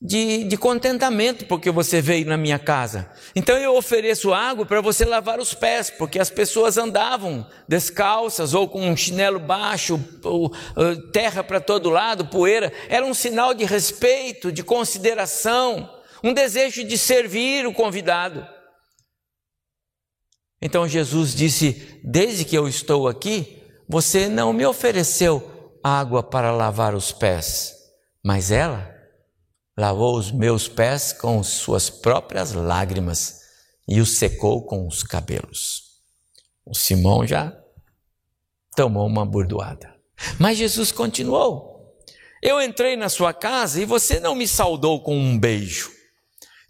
de, 0.00 0.44
de 0.44 0.56
contentamento, 0.56 1.46
porque 1.46 1.70
você 1.70 2.00
veio 2.00 2.26
na 2.26 2.36
minha 2.36 2.58
casa. 2.58 3.10
Então 3.34 3.56
eu 3.56 3.74
ofereço 3.74 4.32
água 4.32 4.64
para 4.64 4.80
você 4.80 5.04
lavar 5.04 5.40
os 5.40 5.52
pés, 5.54 5.90
porque 5.90 6.18
as 6.18 6.30
pessoas 6.30 6.76
andavam 6.76 7.46
descalças 7.66 8.54
ou 8.54 8.68
com 8.68 8.86
um 8.86 8.96
chinelo 8.96 9.40
baixo, 9.40 9.98
ou, 10.22 10.46
uh, 10.46 11.10
terra 11.10 11.42
para 11.42 11.58
todo 11.58 11.90
lado, 11.90 12.26
poeira. 12.26 12.72
Era 12.88 13.04
um 13.04 13.14
sinal 13.14 13.52
de 13.52 13.64
respeito, 13.64 14.52
de 14.52 14.62
consideração, 14.62 15.90
um 16.24 16.32
desejo 16.32 16.82
de 16.82 16.96
servir 16.96 17.66
o 17.66 17.74
convidado. 17.74 18.46
Então 20.60 20.88
Jesus 20.88 21.34
disse: 21.34 22.00
Desde 22.02 22.46
que 22.46 22.56
eu 22.56 22.66
estou 22.66 23.06
aqui, 23.06 23.62
você 23.86 24.26
não 24.26 24.50
me 24.50 24.64
ofereceu 24.64 25.78
água 25.84 26.22
para 26.22 26.50
lavar 26.50 26.94
os 26.94 27.12
pés, 27.12 27.74
mas 28.24 28.50
ela 28.50 28.90
lavou 29.76 30.16
os 30.16 30.32
meus 30.32 30.66
pés 30.66 31.12
com 31.12 31.42
suas 31.42 31.90
próprias 31.90 32.52
lágrimas 32.52 33.40
e 33.86 34.00
os 34.00 34.16
secou 34.16 34.64
com 34.64 34.88
os 34.88 35.02
cabelos. 35.02 35.82
O 36.64 36.74
Simão 36.74 37.26
já 37.26 37.54
tomou 38.74 39.06
uma 39.06 39.26
burdoada. 39.26 39.94
Mas 40.40 40.56
Jesus 40.56 40.90
continuou: 40.90 41.98
Eu 42.42 42.62
entrei 42.62 42.96
na 42.96 43.10
sua 43.10 43.34
casa 43.34 43.82
e 43.82 43.84
você 43.84 44.18
não 44.18 44.34
me 44.34 44.48
saudou 44.48 45.02
com 45.02 45.14
um 45.14 45.38
beijo. 45.38 45.93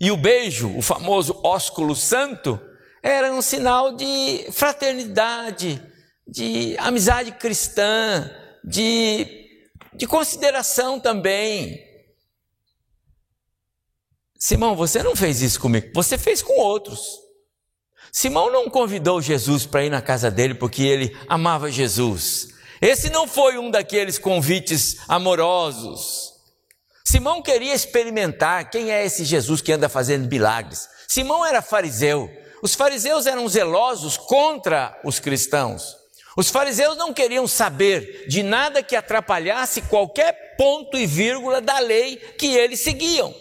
E 0.05 0.11
o 0.11 0.19
beijo, 0.19 0.69
o 0.77 0.83
famoso 0.83 1.41
ósculo 1.43 1.97
santo, 1.97 2.61
era 3.03 3.33
um 3.33 3.41
sinal 3.41 3.97
de 3.97 4.47
fraternidade, 4.53 5.83
de 6.29 6.77
amizade 6.77 7.33
cristã, 7.33 8.31
de, 8.63 9.27
de 9.95 10.07
consideração 10.07 11.01
também. 11.01 11.83
Simão, 14.39 14.77
você 14.77 15.03
não 15.03 15.17
fez 15.17 15.41
isso 15.41 15.59
comigo, 15.59 15.91
você 15.95 16.19
fez 16.19 16.43
com 16.43 16.61
outros. 16.61 17.01
Simão 18.13 18.53
não 18.53 18.69
convidou 18.69 19.23
Jesus 19.23 19.65
para 19.65 19.87
ir 19.87 19.91
na 19.91 20.03
casa 20.03 20.31
dele 20.31 20.55
porque 20.55 20.83
ele 20.83 21.17
amava 21.27 21.73
Jesus. 21.73 22.49
Esse 22.79 23.09
não 23.09 23.27
foi 23.27 23.57
um 23.57 23.71
daqueles 23.71 24.19
convites 24.19 24.99
amorosos. 25.09 26.34
Simão 27.07 27.43
queria 27.43 27.75
experimentar 27.75 28.71
quem 28.71 28.91
é 28.91 29.05
esse 29.05 29.25
Jesus 29.25 29.61
que 29.61 29.73
anda 29.73 29.89
fazendo 29.89 30.29
milagres. 30.29 30.89
Simão 31.07 31.45
era 31.45 31.61
fariseu. 31.61 32.31
Os 32.63 32.75
fariseus 32.75 33.27
eram 33.27 33.49
zelosos 33.49 34.17
contra 34.17 34.99
os 35.05 35.19
cristãos. 35.19 35.97
Os 36.37 36.51
fariseus 36.51 36.97
não 36.97 37.13
queriam 37.13 37.47
saber 37.47 38.27
de 38.27 38.43
nada 38.43 38.83
que 38.83 38.97
atrapalhasse 38.97 39.83
qualquer 39.83 40.57
ponto 40.57 40.97
e 40.97 41.07
vírgula 41.07 41.61
da 41.61 41.79
lei 41.79 42.17
que 42.17 42.57
eles 42.57 42.81
seguiam. 42.81 43.33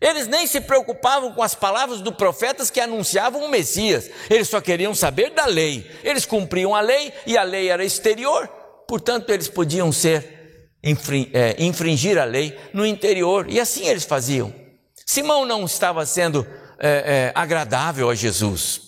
Eles 0.00 0.26
nem 0.26 0.46
se 0.46 0.60
preocupavam 0.60 1.32
com 1.32 1.42
as 1.42 1.54
palavras 1.54 2.00
dos 2.00 2.14
profetas 2.14 2.70
que 2.70 2.80
anunciavam 2.80 3.44
o 3.44 3.48
Messias. 3.48 4.10
Eles 4.30 4.48
só 4.48 4.60
queriam 4.60 4.94
saber 4.94 5.30
da 5.30 5.46
lei. 5.46 5.90
Eles 6.02 6.24
cumpriam 6.24 6.74
a 6.74 6.80
lei 6.80 7.12
e 7.26 7.36
a 7.36 7.42
lei 7.42 7.68
era 7.68 7.84
exterior. 7.84 8.46
Portanto, 8.86 9.30
eles 9.30 9.48
podiam 9.48 9.90
ser 9.90 10.33
infringir 11.58 12.18
a 12.18 12.24
lei 12.24 12.58
no 12.72 12.84
interior. 12.84 13.48
E 13.48 13.58
assim 13.58 13.86
eles 13.86 14.04
faziam. 14.04 14.52
Simão 15.06 15.46
não 15.46 15.64
estava 15.64 16.04
sendo 16.04 16.46
é, 16.78 16.88
é, 16.88 17.32
agradável 17.34 18.10
a 18.10 18.14
Jesus. 18.14 18.82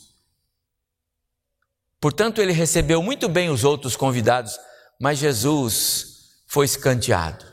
Portanto, 2.00 2.40
ele 2.40 2.52
recebeu 2.52 3.02
muito 3.02 3.28
bem 3.28 3.48
os 3.48 3.64
outros 3.64 3.96
convidados, 3.96 4.58
mas 5.00 5.18
Jesus 5.18 6.34
foi 6.46 6.66
escanteado. 6.66 7.44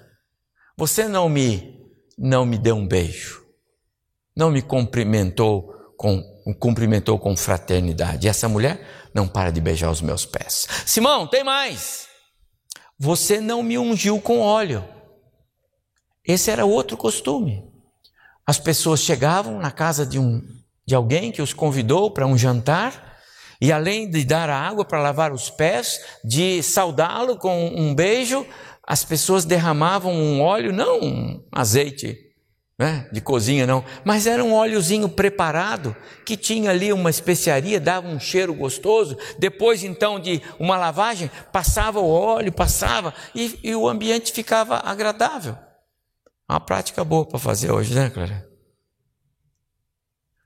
Você 0.78 1.08
não 1.08 1.30
me 1.30 1.74
não 2.18 2.46
me 2.46 2.58
deu 2.58 2.76
um 2.76 2.88
beijo 2.88 3.44
não 4.36 4.50
me 4.50 4.62
cumprimentou 4.62 5.94
com, 5.98 6.22
cumprimentou 6.60 7.20
com 7.20 7.38
fraternidade. 7.38 8.26
E 8.26 8.30
essa 8.30 8.50
mulher 8.50 9.10
não 9.14 9.28
para 9.28 9.52
de 9.52 9.62
beijar 9.62 9.92
os 9.92 10.02
meus 10.02 10.26
pés. 10.26 10.68
Simão, 10.86 11.28
tem 11.28 11.44
mais. 11.44 12.08
Você 13.04 13.42
não 13.42 13.62
me 13.62 13.78
ungiu 13.78 14.22
com 14.22 14.40
óleo. 14.40 14.82
Esse 16.26 16.50
era 16.50 16.64
outro 16.64 16.96
costume. 16.96 17.62
As 18.48 18.58
pessoas 18.58 19.02
chegavam 19.02 19.60
na 19.60 19.72
casa 19.72 20.06
de, 20.06 20.18
um, 20.18 20.42
de 20.88 20.96
alguém 20.96 21.30
que 21.30 21.42
os 21.42 21.52
convidou 21.52 22.12
para 22.12 22.26
um 22.26 22.38
jantar, 22.38 23.18
e 23.60 23.74
além 23.74 24.10
de 24.10 24.24
dar 24.24 24.50
a 24.50 24.58
água 24.58 24.86
para 24.86 25.02
lavar 25.02 25.34
os 25.34 25.50
pés, 25.50 26.00
de 26.24 26.64
saudá-lo 26.64 27.36
com 27.36 27.68
um 27.76 27.94
beijo, 27.94 28.48
as 28.88 29.04
pessoas 29.04 29.44
derramavam 29.44 30.14
um 30.14 30.42
óleo, 30.42 30.72
não 30.72 31.02
um 31.02 31.44
azeite 31.52 32.18
né, 32.78 33.08
de 33.12 33.22
cozinha 33.22 33.68
não, 33.68 33.84
mas 34.04 34.26
era 34.26 34.44
um 34.44 34.54
óleozinho 34.54 35.08
preparado 35.08 35.96
que 36.26 36.36
tinha 36.36 36.72
ali 36.72 36.92
uma 36.92 37.10
especiaria, 37.10 37.80
dava 37.80 38.08
um 38.08 38.20
cheiro 38.20 38.54
gostoso. 38.54 39.18
Depois 39.38 39.84
então 39.84 40.20
de 40.20 40.42
uma 40.60 40.78
lavagem, 40.78 41.30
passava 41.52 42.00
o 42.00 42.10
óleo, 42.10 42.52
passava 42.52 43.14
e, 43.36 43.60
e 43.64 43.76
o 43.76 43.88
ambiente 43.88 44.32
ficava 44.32 44.78
agradável. 44.78 45.58
Uma 46.50 46.60
prática 46.60 47.04
boa 47.04 47.26
para 47.26 47.40
fazer 47.40 47.72
hoje, 47.72 47.94
né, 47.94 48.10
Clara? 48.10 48.48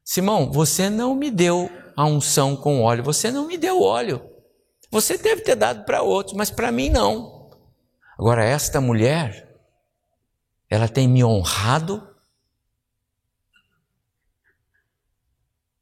Simão, 0.03 0.51
você 0.51 0.89
não 0.89 1.15
me 1.15 1.29
deu 1.29 1.69
a 1.95 2.05
unção 2.05 2.55
com 2.55 2.81
óleo, 2.81 3.03
você 3.03 3.31
não 3.31 3.47
me 3.47 3.57
deu 3.57 3.81
óleo. 3.81 4.21
Você 4.91 5.17
deve 5.17 5.41
ter 5.41 5.55
dado 5.55 5.83
para 5.83 6.01
outros, 6.01 6.35
mas 6.35 6.49
para 6.49 6.71
mim 6.71 6.89
não. 6.89 7.49
Agora, 8.17 8.43
esta 8.43 8.79
mulher, 8.79 9.53
ela 10.69 10.87
tem 10.87 11.07
me 11.07 11.23
honrado 11.23 12.07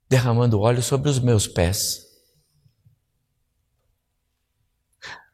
derramando 0.10 0.60
óleo 0.60 0.82
sobre 0.82 1.10
os 1.10 1.20
meus 1.20 1.48
pés. 1.48 2.04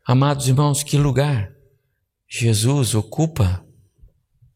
Amados 0.06 0.48
irmãos, 0.48 0.84
que 0.84 0.98
lugar 0.98 1.54
Jesus 2.28 2.96
ocupa 2.96 3.66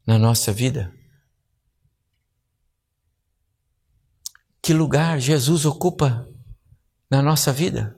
na 0.05 0.17
nossa 0.17 0.51
vida? 0.51 0.95
que 4.65 4.73
lugar 4.73 5.19
Jesus 5.19 5.63
ocupa 5.63 6.27
na 7.07 7.21
nossa 7.21 7.53
vida? 7.53 7.95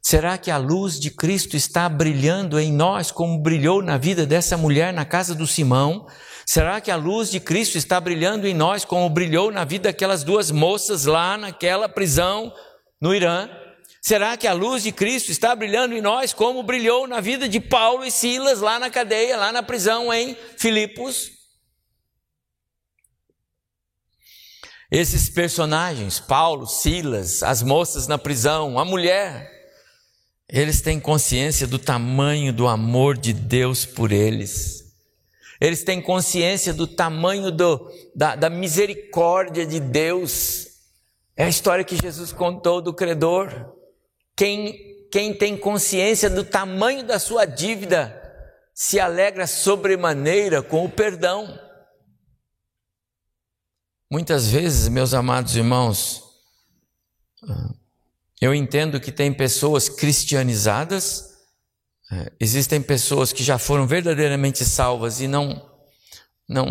Será 0.00 0.38
que 0.38 0.48
a 0.48 0.56
luz 0.56 1.00
de 1.00 1.10
Cristo 1.10 1.56
está 1.56 1.88
brilhando 1.88 2.60
em 2.60 2.72
nós 2.72 3.10
como 3.10 3.42
brilhou 3.42 3.82
na 3.82 3.98
vida 3.98 4.24
dessa 4.24 4.56
mulher 4.56 4.94
na 4.94 5.04
casa 5.04 5.34
do 5.34 5.48
Simão? 5.48 6.06
Será 6.52 6.80
que 6.80 6.90
a 6.90 6.96
luz 6.96 7.30
de 7.30 7.38
Cristo 7.38 7.78
está 7.78 8.00
brilhando 8.00 8.44
em 8.44 8.52
nós 8.52 8.84
como 8.84 9.08
brilhou 9.08 9.52
na 9.52 9.64
vida 9.64 9.84
daquelas 9.84 10.24
duas 10.24 10.50
moças 10.50 11.04
lá 11.04 11.38
naquela 11.38 11.88
prisão 11.88 12.52
no 13.00 13.14
Irã? 13.14 13.48
Será 14.02 14.36
que 14.36 14.48
a 14.48 14.52
luz 14.52 14.82
de 14.82 14.90
Cristo 14.90 15.30
está 15.30 15.54
brilhando 15.54 15.94
em 15.94 16.00
nós 16.00 16.32
como 16.32 16.60
brilhou 16.64 17.06
na 17.06 17.20
vida 17.20 17.48
de 17.48 17.60
Paulo 17.60 18.04
e 18.04 18.10
Silas 18.10 18.58
lá 18.58 18.80
na 18.80 18.90
cadeia, 18.90 19.36
lá 19.36 19.52
na 19.52 19.62
prisão 19.62 20.12
em 20.12 20.36
Filipos? 20.56 21.30
Esses 24.90 25.28
personagens, 25.28 26.18
Paulo, 26.18 26.66
Silas, 26.66 27.44
as 27.44 27.62
moças 27.62 28.08
na 28.08 28.18
prisão, 28.18 28.76
a 28.76 28.84
mulher, 28.84 29.48
eles 30.48 30.80
têm 30.80 30.98
consciência 30.98 31.64
do 31.64 31.78
tamanho 31.78 32.52
do 32.52 32.66
amor 32.66 33.16
de 33.16 33.32
Deus 33.32 33.86
por 33.86 34.10
eles. 34.10 34.79
Eles 35.60 35.84
têm 35.84 36.00
consciência 36.00 36.72
do 36.72 36.86
tamanho 36.86 37.50
do, 37.50 37.90
da, 38.14 38.34
da 38.34 38.48
misericórdia 38.48 39.66
de 39.66 39.78
Deus. 39.78 40.68
É 41.36 41.44
a 41.44 41.48
história 41.48 41.84
que 41.84 42.00
Jesus 42.00 42.32
contou 42.32 42.80
do 42.80 42.94
credor. 42.94 43.76
Quem, 44.34 45.06
quem 45.10 45.36
tem 45.36 45.56
consciência 45.56 46.30
do 46.30 46.44
tamanho 46.44 47.06
da 47.06 47.18
sua 47.18 47.44
dívida 47.44 48.16
se 48.74 48.98
alegra 48.98 49.46
sobremaneira 49.46 50.62
com 50.62 50.84
o 50.84 50.90
perdão. 50.90 51.58
Muitas 54.10 54.48
vezes, 54.48 54.88
meus 54.88 55.12
amados 55.12 55.54
irmãos, 55.54 56.24
eu 58.40 58.54
entendo 58.54 58.98
que 58.98 59.12
tem 59.12 59.32
pessoas 59.32 59.88
cristianizadas, 59.90 61.29
é, 62.12 62.32
existem 62.40 62.82
pessoas 62.82 63.32
que 63.32 63.44
já 63.44 63.56
foram 63.56 63.86
verdadeiramente 63.86 64.64
salvas 64.64 65.20
e 65.20 65.28
não, 65.28 65.64
não, 66.48 66.66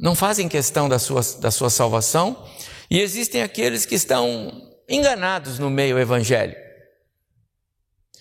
não 0.00 0.14
fazem 0.14 0.48
questão 0.48 0.88
da 0.88 0.98
sua, 0.98 1.20
da 1.40 1.50
sua 1.50 1.68
salvação, 1.68 2.42
e 2.90 2.98
existem 2.98 3.42
aqueles 3.42 3.84
que 3.84 3.94
estão 3.94 4.50
enganados 4.88 5.58
no 5.58 5.68
meio 5.68 5.98
evangélico. 5.98 6.66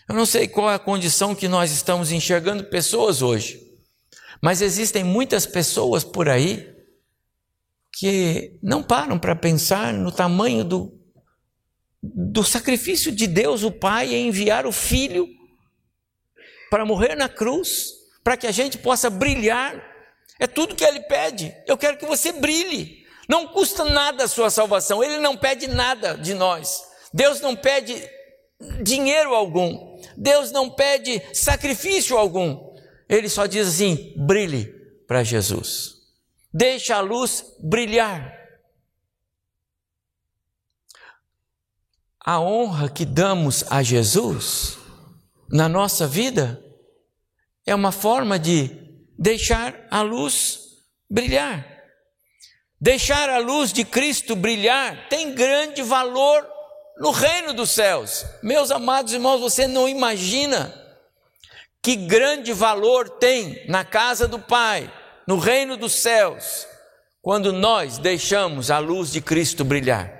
Eu 0.09 0.15
não 0.15 0.25
sei 0.25 0.47
qual 0.47 0.69
é 0.69 0.75
a 0.75 0.79
condição 0.79 1.33
que 1.33 1.47
nós 1.47 1.71
estamos 1.71 2.11
enxergando 2.11 2.65
pessoas 2.65 3.21
hoje, 3.21 3.61
mas 4.41 4.61
existem 4.61 5.05
muitas 5.05 5.45
pessoas 5.45 6.03
por 6.03 6.27
aí 6.27 6.75
que 7.93 8.59
não 8.61 8.83
param 8.83 9.17
para 9.17 9.35
pensar 9.35 9.93
no 9.93 10.11
tamanho 10.11 10.65
do, 10.65 10.99
do 12.03 12.43
sacrifício 12.43 13.11
de 13.11 13.25
Deus, 13.25 13.63
o 13.63 13.71
Pai, 13.71 14.13
em 14.13 14.27
enviar 14.27 14.65
o 14.65 14.71
Filho 14.71 15.36
para 16.69 16.85
morrer 16.85 17.15
na 17.15 17.29
cruz, 17.29 17.93
para 18.23 18.37
que 18.37 18.47
a 18.47 18.51
gente 18.51 18.77
possa 18.77 19.09
brilhar. 19.09 19.81
É 20.39 20.47
tudo 20.47 20.75
que 20.75 20.83
Ele 20.83 21.01
pede. 21.01 21.55
Eu 21.65 21.77
quero 21.77 21.97
que 21.97 22.05
você 22.05 22.31
brilhe. 22.31 23.05
Não 23.27 23.47
custa 23.47 23.83
nada 23.83 24.23
a 24.23 24.27
sua 24.27 24.49
salvação. 24.49 25.03
Ele 25.03 25.17
não 25.17 25.35
pede 25.35 25.67
nada 25.67 26.15
de 26.15 26.33
nós. 26.33 26.83
Deus 27.13 27.41
não 27.41 27.55
pede 27.55 28.07
dinheiro 28.83 29.33
algum. 29.33 29.97
Deus 30.15 30.51
não 30.51 30.69
pede 30.69 31.21
sacrifício 31.33 32.17
algum. 32.17 32.75
Ele 33.09 33.29
só 33.29 33.45
diz 33.45 33.67
assim: 33.67 34.13
brilhe 34.17 34.73
para 35.07 35.23
Jesus. 35.23 35.95
Deixa 36.53 36.95
a 36.95 37.01
luz 37.01 37.43
brilhar. 37.59 38.35
A 42.19 42.41
honra 42.41 42.89
que 42.89 43.05
damos 43.05 43.63
a 43.69 43.81
Jesus 43.81 44.76
na 45.49 45.69
nossa 45.69 46.07
vida 46.07 46.63
é 47.65 47.73
uma 47.73 47.91
forma 47.91 48.37
de 48.39 48.69
deixar 49.17 49.87
a 49.89 50.01
luz 50.01 50.59
brilhar. 51.09 51.65
Deixar 52.79 53.29
a 53.29 53.39
luz 53.39 53.73
de 53.73 53.83
Cristo 53.83 54.35
brilhar 54.35 55.09
tem 55.09 55.33
grande 55.33 55.81
valor 55.81 56.47
no 56.99 57.11
reino 57.11 57.53
dos 57.53 57.71
céus. 57.71 58.25
Meus 58.43 58.71
amados 58.71 59.13
irmãos, 59.13 59.39
você 59.39 59.67
não 59.67 59.89
imagina 59.89 60.73
que 61.81 61.95
grande 61.95 62.53
valor 62.53 63.09
tem 63.09 63.65
na 63.67 63.83
casa 63.83 64.27
do 64.27 64.39
Pai, 64.39 64.91
no 65.25 65.37
reino 65.37 65.77
dos 65.77 65.93
céus, 65.93 66.67
quando 67.21 67.51
nós 67.51 67.97
deixamos 67.97 68.69
a 68.69 68.79
luz 68.79 69.11
de 69.11 69.21
Cristo 69.21 69.63
brilhar. 69.63 70.16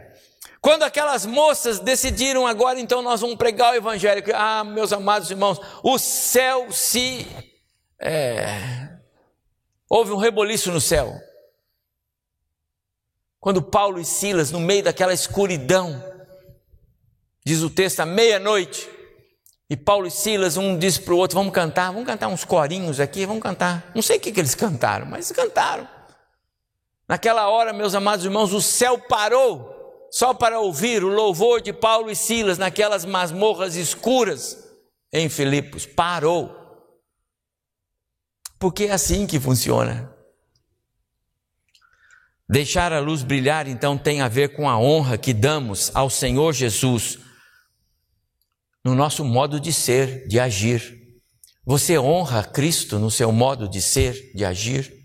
Quando 0.62 0.84
aquelas 0.84 1.26
moças 1.26 1.80
decidiram 1.80 2.48
agora, 2.48 2.80
então 2.80 3.02
nós 3.02 3.22
vamos 3.22 3.38
pregar 3.38 3.74
o 3.74 3.76
Evangelho. 3.76 4.24
Ah, 4.34 4.64
meus 4.64 4.92
amados 4.92 5.30
irmãos, 5.30 5.60
o 5.84 5.98
céu 5.98 6.72
se. 6.72 7.28
É, 8.00 8.90
houve 9.90 10.12
um 10.12 10.18
reboliço 10.18 10.72
no 10.72 10.82
céu. 10.82 11.14
Quando 13.40 13.62
Paulo 13.62 14.00
e 14.00 14.06
Silas, 14.06 14.52
no 14.52 14.60
meio 14.60 14.84
daquela 14.84 15.14
escuridão, 15.14 16.04
diz 17.46 17.62
o 17.62 17.70
texto, 17.70 18.00
à 18.02 18.06
meia-noite, 18.06 18.90
e 19.70 19.78
Paulo 19.78 20.08
e 20.08 20.12
Silas, 20.12 20.58
um 20.58 20.78
disse 20.78 21.02
para 21.02 21.14
o 21.14 21.18
outro: 21.18 21.38
Vamos 21.38 21.54
cantar, 21.54 21.92
vamos 21.92 22.08
cantar 22.08 22.28
uns 22.30 22.44
corinhos 22.44 23.00
aqui, 23.00 23.26
vamos 23.26 23.44
cantar. 23.44 23.92
Não 23.94 24.02
sei 24.02 24.18
o 24.18 24.20
que, 24.20 24.32
que 24.32 24.40
eles 24.40 24.56
cantaram, 24.56 25.06
mas 25.06 25.32
cantaram. 25.32 25.88
Naquela 27.08 27.48
hora, 27.48 27.72
meus 27.72 27.96
amados 27.96 28.26
irmãos, 28.26 28.54
o 28.54 28.62
céu 28.62 28.98
parou 28.98 29.77
só 30.12 30.34
para 30.34 30.60
ouvir 30.60 31.04
o 31.04 31.10
louvor 31.10 31.62
de 31.62 31.74
Paulo 31.74 32.10
e 32.10 32.16
Silas 32.16 32.58
naquelas 32.58 33.06
masmorras 33.06 33.76
escuras 33.76 34.58
em 35.12 35.30
Filipos. 35.30 35.86
Parou. 35.86 36.56
Porque 38.60 38.86
é 38.86 38.92
assim 38.92 39.28
que 39.28 39.40
funciona. 39.40 40.14
Deixar 42.50 42.94
a 42.94 43.00
luz 43.00 43.24
brilhar, 43.24 43.68
então, 43.68 43.98
tem 43.98 44.22
a 44.22 44.30
ver 44.30 44.56
com 44.56 44.70
a 44.70 44.80
honra 44.80 45.18
que 45.18 45.34
damos 45.34 45.92
ao 45.94 46.10
Senhor 46.10 46.54
Jesus 46.54 47.20
no 48.84 48.96
nosso 48.96 49.26
modo 49.26 49.60
de 49.60 49.74
ser, 49.74 50.26
de 50.30 50.40
agir. 50.40 50.98
Você 51.66 52.00
honra 52.00 52.46
Cristo 52.46 52.98
no 52.98 53.12
seu 53.12 53.34
modo 53.34 53.68
de 53.68 53.82
ser, 53.82 54.32
de 54.34 54.46
agir? 54.46 54.97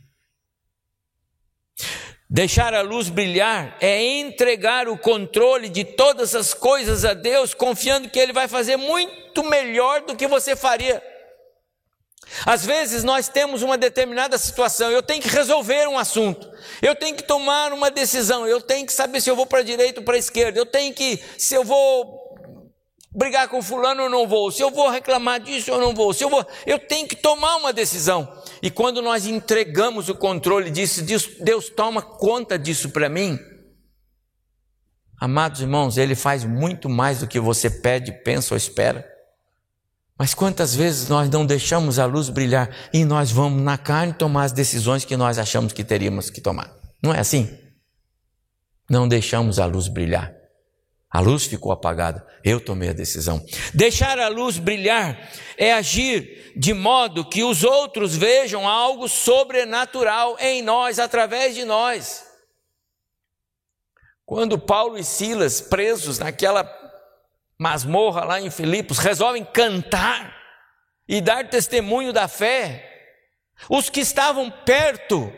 Deixar 2.34 2.72
a 2.72 2.80
luz 2.80 3.10
brilhar 3.10 3.76
é 3.78 4.02
entregar 4.02 4.88
o 4.88 4.96
controle 4.96 5.68
de 5.68 5.84
todas 5.84 6.34
as 6.34 6.54
coisas 6.54 7.04
a 7.04 7.12
Deus, 7.12 7.52
confiando 7.52 8.08
que 8.08 8.18
Ele 8.18 8.32
vai 8.32 8.48
fazer 8.48 8.78
muito 8.78 9.44
melhor 9.44 10.00
do 10.00 10.16
que 10.16 10.26
você 10.26 10.56
faria. 10.56 11.02
Às 12.46 12.64
vezes 12.64 13.04
nós 13.04 13.28
temos 13.28 13.60
uma 13.60 13.76
determinada 13.76 14.38
situação, 14.38 14.90
eu 14.90 15.02
tenho 15.02 15.20
que 15.20 15.28
resolver 15.28 15.86
um 15.88 15.98
assunto, 15.98 16.50
eu 16.80 16.94
tenho 16.94 17.14
que 17.14 17.22
tomar 17.22 17.70
uma 17.70 17.90
decisão, 17.90 18.46
eu 18.48 18.62
tenho 18.62 18.86
que 18.86 18.94
saber 18.94 19.20
se 19.20 19.28
eu 19.28 19.36
vou 19.36 19.44
para 19.44 19.58
a 19.58 19.62
direita 19.62 20.00
ou 20.00 20.04
para 20.04 20.14
a 20.14 20.18
esquerda, 20.18 20.58
eu 20.58 20.64
tenho 20.64 20.94
que, 20.94 21.22
se 21.36 21.54
eu 21.54 21.62
vou 21.62 22.31
brigar 23.14 23.48
com 23.48 23.62
fulano 23.62 24.04
ou 24.04 24.10
não 24.10 24.26
vou, 24.26 24.50
se 24.50 24.62
eu 24.62 24.70
vou 24.70 24.90
reclamar 24.90 25.40
disso 25.40 25.72
ou 25.72 25.78
não 25.78 25.94
vou, 25.94 26.14
se 26.14 26.24
eu 26.24 26.30
vou, 26.30 26.44
eu 26.66 26.78
tenho 26.78 27.06
que 27.06 27.16
tomar 27.16 27.56
uma 27.56 27.72
decisão. 27.72 28.26
E 28.62 28.70
quando 28.70 29.02
nós 29.02 29.26
entregamos 29.26 30.08
o 30.08 30.14
controle 30.14 30.70
disso, 30.70 31.02
Deus, 31.02 31.28
Deus 31.40 31.68
toma 31.68 32.00
conta 32.00 32.58
disso 32.58 32.90
para 32.90 33.08
mim. 33.08 33.38
Amados 35.20 35.60
irmãos, 35.60 35.98
Ele 35.98 36.14
faz 36.14 36.44
muito 36.44 36.88
mais 36.88 37.20
do 37.20 37.28
que 37.28 37.38
você 37.38 37.70
pede, 37.70 38.10
pensa 38.24 38.54
ou 38.54 38.58
espera. 38.58 39.06
Mas 40.18 40.34
quantas 40.34 40.74
vezes 40.74 41.08
nós 41.08 41.28
não 41.28 41.44
deixamos 41.44 41.98
a 41.98 42.06
luz 42.06 42.28
brilhar 42.28 42.70
e 42.92 43.04
nós 43.04 43.30
vamos 43.30 43.62
na 43.62 43.76
carne 43.76 44.12
tomar 44.12 44.44
as 44.44 44.52
decisões 44.52 45.04
que 45.04 45.16
nós 45.16 45.38
achamos 45.38 45.72
que 45.72 45.84
teríamos 45.84 46.30
que 46.30 46.40
tomar? 46.40 46.72
Não 47.02 47.12
é 47.12 47.20
assim? 47.20 47.58
Não 48.88 49.08
deixamos 49.08 49.58
a 49.58 49.66
luz 49.66 49.88
brilhar. 49.88 50.41
A 51.12 51.20
luz 51.20 51.44
ficou 51.44 51.70
apagada, 51.72 52.26
eu 52.42 52.58
tomei 52.58 52.88
a 52.88 52.94
decisão. 52.94 53.44
Deixar 53.74 54.18
a 54.18 54.28
luz 54.28 54.56
brilhar 54.58 55.30
é 55.58 55.74
agir 55.74 56.54
de 56.56 56.72
modo 56.72 57.28
que 57.28 57.42
os 57.42 57.62
outros 57.62 58.16
vejam 58.16 58.66
algo 58.66 59.06
sobrenatural 59.08 60.38
em 60.40 60.62
nós, 60.62 60.98
através 60.98 61.54
de 61.54 61.64
nós. 61.64 62.24
Quando 64.24 64.58
Paulo 64.58 64.96
e 64.96 65.04
Silas, 65.04 65.60
presos 65.60 66.18
naquela 66.18 66.66
masmorra 67.58 68.24
lá 68.24 68.40
em 68.40 68.50
Filipos, 68.50 68.96
resolvem 68.96 69.44
cantar 69.44 70.34
e 71.06 71.20
dar 71.20 71.50
testemunho 71.50 72.10
da 72.10 72.26
fé, 72.26 72.88
os 73.68 73.90
que 73.90 74.00
estavam 74.00 74.50
perto, 74.50 75.30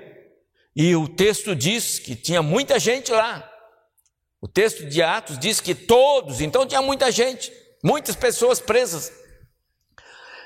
e 0.76 0.94
o 0.94 1.08
texto 1.08 1.56
diz 1.56 1.98
que 1.98 2.14
tinha 2.14 2.42
muita 2.42 2.78
gente 2.78 3.10
lá, 3.10 3.50
o 4.44 4.46
texto 4.46 4.84
de 4.84 5.02
Atos 5.02 5.38
diz 5.38 5.58
que 5.58 5.74
todos, 5.74 6.42
então 6.42 6.66
tinha 6.66 6.82
muita 6.82 7.10
gente, 7.10 7.50
muitas 7.82 8.14
pessoas 8.14 8.60
presas. 8.60 9.10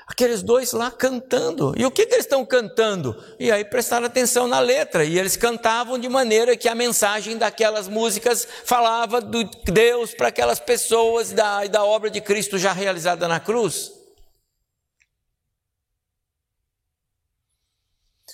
Aqueles 0.07 0.41
dois 0.41 0.71
lá 0.71 0.89
cantando. 0.89 1.73
E 1.75 1.85
o 1.85 1.91
que, 1.91 2.05
que 2.05 2.13
eles 2.13 2.23
estão 2.23 2.45
cantando? 2.45 3.13
E 3.37 3.51
aí 3.51 3.65
prestaram 3.65 4.05
atenção 4.05 4.47
na 4.47 4.61
letra. 4.61 5.03
E 5.03 5.19
eles 5.19 5.35
cantavam 5.35 5.99
de 5.99 6.07
maneira 6.07 6.55
que 6.55 6.69
a 6.69 6.73
mensagem 6.73 7.37
daquelas 7.37 7.89
músicas 7.89 8.47
falava 8.63 9.19
do 9.19 9.43
Deus 9.65 10.13
para 10.13 10.29
aquelas 10.29 10.61
pessoas 10.61 11.33
da, 11.33 11.65
da 11.67 11.83
obra 11.83 12.09
de 12.09 12.21
Cristo 12.21 12.57
já 12.57 12.71
realizada 12.71 13.27
na 13.27 13.41
cruz. 13.41 13.91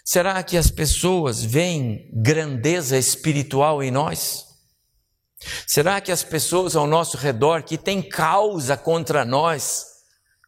Será 0.03 0.43
que 0.43 0.57
as 0.57 0.70
pessoas 0.70 1.43
veem 1.43 2.07
grandeza 2.13 2.99
espiritual 2.99 3.82
em 3.82 3.89
nós? 3.89 4.44
Será 5.67 6.01
que 6.01 6.11
as 6.11 6.23
pessoas 6.23 6.75
ao 6.75 6.87
nosso 6.87 7.17
redor 7.17 7.63
que 7.63 7.77
têm 7.77 8.01
causa 8.01 8.75
contra 8.75 9.23
nós, 9.23 9.85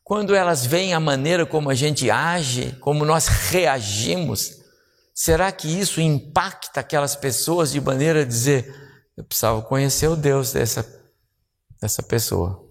quando 0.03 0.33
elas 0.33 0.65
veem 0.65 0.93
a 0.93 0.99
maneira 0.99 1.45
como 1.45 1.69
a 1.69 1.75
gente 1.75 2.09
age, 2.09 2.71
como 2.79 3.05
nós 3.05 3.27
reagimos, 3.27 4.57
será 5.13 5.51
que 5.51 5.67
isso 5.67 5.99
impacta 5.99 6.79
aquelas 6.79 7.15
pessoas 7.15 7.71
de 7.71 7.81
maneira 7.81 8.21
a 8.21 8.25
dizer: 8.25 8.73
eu 9.17 9.23
precisava 9.23 9.61
conhecer 9.61 10.07
o 10.07 10.15
Deus 10.15 10.53
dessa, 10.53 10.85
dessa 11.81 12.01
pessoa? 12.03 12.65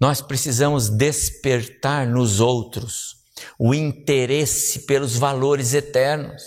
Nós 0.00 0.20
precisamos 0.20 0.88
despertar 0.88 2.06
nos 2.06 2.40
outros 2.40 3.24
o 3.58 3.74
interesse 3.74 4.80
pelos 4.80 5.16
valores 5.16 5.74
eternos. 5.74 6.42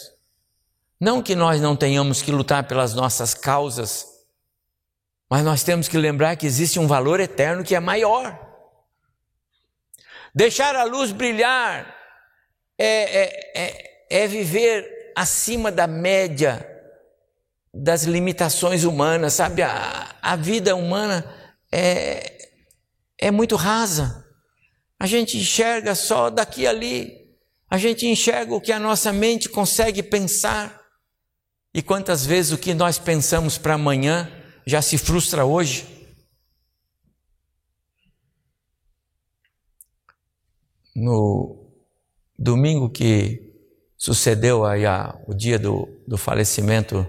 Não 1.00 1.22
que 1.22 1.36
nós 1.36 1.62
não 1.62 1.76
tenhamos 1.76 2.22
que 2.22 2.32
lutar 2.32 2.68
pelas 2.68 2.94
nossas 2.94 3.34
causas, 3.34 4.06
mas 5.30 5.44
nós 5.44 5.64
temos 5.64 5.88
que 5.88 5.98
lembrar 5.98 6.36
que 6.36 6.46
existe 6.46 6.80
um 6.80 6.88
valor 6.88 7.20
eterno 7.20 7.64
que 7.64 7.76
é 7.76 7.80
maior. 7.80 8.48
Deixar 10.34 10.76
a 10.76 10.84
luz 10.84 11.12
brilhar 11.12 11.96
é, 12.78 12.86
é, 12.88 13.52
é, 13.56 14.24
é 14.24 14.28
viver 14.28 15.12
acima 15.16 15.72
da 15.72 15.88
média 15.88 16.66
das 17.74 18.04
limitações 18.04 18.84
humanas, 18.84 19.34
sabe? 19.34 19.62
A, 19.62 20.16
a 20.22 20.36
vida 20.36 20.76
humana 20.76 21.26
é, 21.72 22.50
é 23.18 23.32
muito 23.32 23.56
rasa. 23.56 24.26
A 25.00 25.06
gente 25.06 25.38
enxerga 25.38 25.94
só 25.94 26.30
daqui 26.30 26.66
ali. 26.66 27.28
A 27.70 27.78
gente 27.78 28.06
enxerga 28.08 28.56
o 28.56 28.62
que 28.62 28.72
a 28.72 28.80
nossa 28.80 29.12
mente 29.12 29.50
consegue 29.50 30.02
pensar. 30.02 30.77
E 31.78 31.82
quantas 31.84 32.26
vezes 32.26 32.52
o 32.52 32.58
que 32.58 32.74
nós 32.74 32.98
pensamos 32.98 33.56
para 33.60 33.76
amanhã 33.76 34.28
já 34.66 34.82
se 34.82 34.98
frustra 34.98 35.46
hoje? 35.46 35.96
no 40.96 41.70
domingo 42.40 42.90
que 42.90 43.54
sucedeu 43.96 44.66
aí 44.66 44.84
o 45.28 45.34
dia 45.36 45.60
do, 45.60 45.88
do 46.08 46.18
falecimento 46.18 47.06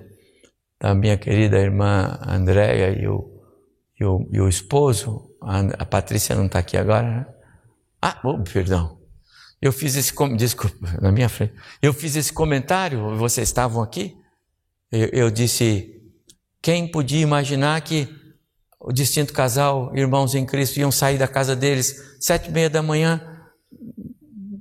da 0.79 0.95
minha 0.95 1.17
querida 1.17 1.57
irmã 1.57 2.19
Andréia 2.21 2.91
e 2.91 3.09
o, 3.09 3.43
e 3.99 4.05
o, 4.05 4.29
e 4.31 4.41
o 4.43 4.47
esposo, 4.47 5.35
a, 5.41 5.61
a 5.79 5.87
Patrícia 5.87 6.37
não 6.37 6.45
está 6.45 6.59
aqui 6.59 6.77
agora, 6.77 7.11
né? 7.11 7.27
Ah, 8.03 8.21
oh, 8.23 8.43
perdão. 8.43 9.01
Eu 9.63 9.73
fiz 9.73 9.97
esse 9.97 10.13
desculpa, 10.37 10.99
na 11.01 11.11
minha 11.11 11.31
frente. 11.31 11.55
Eu 11.81 11.95
fiz 11.95 12.15
esse 12.15 12.31
comentário, 12.31 13.17
vocês 13.17 13.49
estavam 13.49 13.83
aqui. 13.83 14.18
Eu, 14.91 15.09
eu 15.13 15.31
disse: 15.31 16.01
quem 16.63 16.91
podia 16.91 17.21
imaginar 17.21 17.81
que 17.81 18.09
o 18.81 18.93
distinto 18.93 19.33
casal, 19.33 19.95
irmãos 19.97 20.35
em 20.35 20.47
Cristo, 20.47 20.79
iam 20.79 20.91
sair 20.91 21.19
da 21.19 21.29
casa 21.29 21.55
deles 21.57 22.17
sete 22.21 22.49
e 22.49 22.53
meia 22.53 22.71
da 22.71 22.83
manhã 22.83 23.39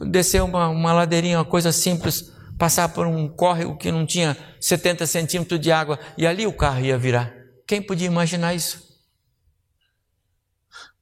descer 0.05 0.43
uma, 0.43 0.69
uma 0.69 0.93
ladeirinha, 0.93 1.39
uma 1.39 1.45
coisa 1.45 1.71
simples, 1.71 2.31
passar 2.57 2.89
por 2.89 3.05
um 3.07 3.27
córrego 3.27 3.77
que 3.77 3.91
não 3.91 4.05
tinha 4.05 4.37
70 4.59 5.05
centímetros 5.07 5.59
de 5.59 5.71
água 5.71 5.99
e 6.17 6.25
ali 6.25 6.45
o 6.45 6.53
carro 6.53 6.81
ia 6.81 6.97
virar. 6.97 7.33
Quem 7.67 7.81
podia 7.81 8.07
imaginar 8.07 8.53
isso? 8.53 8.87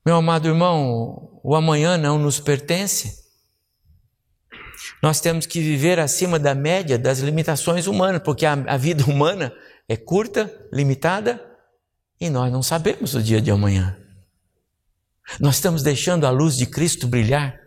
Meu 0.05 0.15
amado 0.15 0.47
irmão, 0.47 1.39
o 1.43 1.55
amanhã 1.55 1.97
não 1.97 2.19
nos 2.19 2.39
pertence. 2.39 3.24
Nós 5.01 5.19
temos 5.19 5.45
que 5.45 5.59
viver 5.59 5.99
acima 5.99 6.37
da 6.37 6.55
média 6.55 6.97
das 6.97 7.19
limitações 7.19 7.87
humanas, 7.87 8.21
porque 8.23 8.45
a, 8.45 8.53
a 8.53 8.77
vida 8.77 9.03
humana 9.09 9.53
é 9.87 9.95
curta, 9.95 10.53
limitada 10.71 11.43
e 12.19 12.29
nós 12.29 12.51
não 12.51 12.63
sabemos 12.63 13.13
o 13.13 13.21
dia 13.21 13.41
de 13.41 13.51
amanhã. 13.51 13.97
Nós 15.39 15.55
estamos 15.55 15.83
deixando 15.83 16.25
a 16.25 16.29
luz 16.29 16.55
de 16.55 16.65
Cristo 16.65 17.07
brilhar 17.07 17.65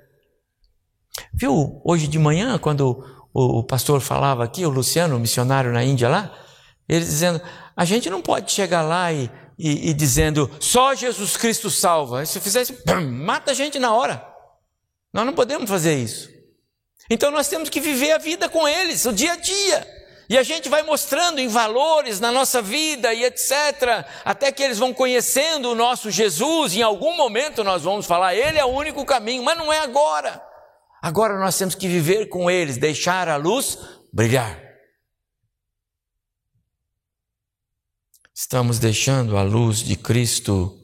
Viu 1.32 1.80
hoje 1.84 2.06
de 2.06 2.18
manhã, 2.18 2.58
quando 2.58 3.04
o, 3.32 3.58
o 3.58 3.62
pastor 3.62 4.00
falava 4.00 4.44
aqui, 4.44 4.64
o 4.64 4.70
Luciano, 4.70 5.16
o 5.16 5.20
missionário 5.20 5.72
na 5.72 5.84
Índia 5.84 6.08
lá, 6.08 6.34
ele 6.88 7.04
dizendo: 7.04 7.40
a 7.76 7.84
gente 7.84 8.08
não 8.10 8.22
pode 8.22 8.52
chegar 8.52 8.82
lá 8.82 9.12
e, 9.12 9.30
e, 9.58 9.90
e 9.90 9.94
dizendo 9.94 10.50
só 10.60 10.94
Jesus 10.94 11.36
Cristo 11.36 11.70
salva. 11.70 12.24
Se 12.24 12.40
fizesse, 12.40 12.76
mata 13.10 13.50
a 13.50 13.54
gente 13.54 13.78
na 13.78 13.94
hora. 13.94 14.24
Nós 15.12 15.24
não 15.24 15.32
podemos 15.32 15.68
fazer 15.68 15.96
isso. 15.96 16.28
Então 17.10 17.30
nós 17.30 17.48
temos 17.48 17.68
que 17.68 17.80
viver 17.80 18.12
a 18.12 18.18
vida 18.18 18.48
com 18.48 18.68
eles, 18.68 19.04
o 19.06 19.12
dia 19.12 19.32
a 19.32 19.36
dia. 19.36 19.98
E 20.28 20.36
a 20.36 20.42
gente 20.42 20.68
vai 20.68 20.82
mostrando 20.82 21.38
em 21.38 21.48
valores 21.48 22.20
na 22.20 22.30
nossa 22.30 22.60
vida 22.60 23.14
e 23.14 23.24
etc. 23.24 24.04
Até 24.24 24.52
que 24.52 24.62
eles 24.62 24.78
vão 24.78 24.92
conhecendo 24.92 25.70
o 25.70 25.74
nosso 25.74 26.10
Jesus. 26.10 26.74
Em 26.74 26.82
algum 26.82 27.16
momento 27.16 27.64
nós 27.64 27.82
vamos 27.82 28.04
falar, 28.04 28.34
Ele 28.34 28.58
é 28.58 28.64
o 28.64 28.68
único 28.68 29.06
caminho, 29.06 29.42
mas 29.42 29.56
não 29.56 29.72
é 29.72 29.78
agora. 29.78 30.42
Agora 31.00 31.38
nós 31.38 31.56
temos 31.56 31.74
que 31.74 31.88
viver 31.88 32.28
com 32.28 32.50
eles, 32.50 32.76
deixar 32.76 33.28
a 33.28 33.36
luz 33.36 33.78
brilhar. 34.12 34.68
Estamos 38.34 38.78
deixando 38.78 39.36
a 39.36 39.42
luz 39.42 39.78
de 39.78 39.96
Cristo 39.96 40.78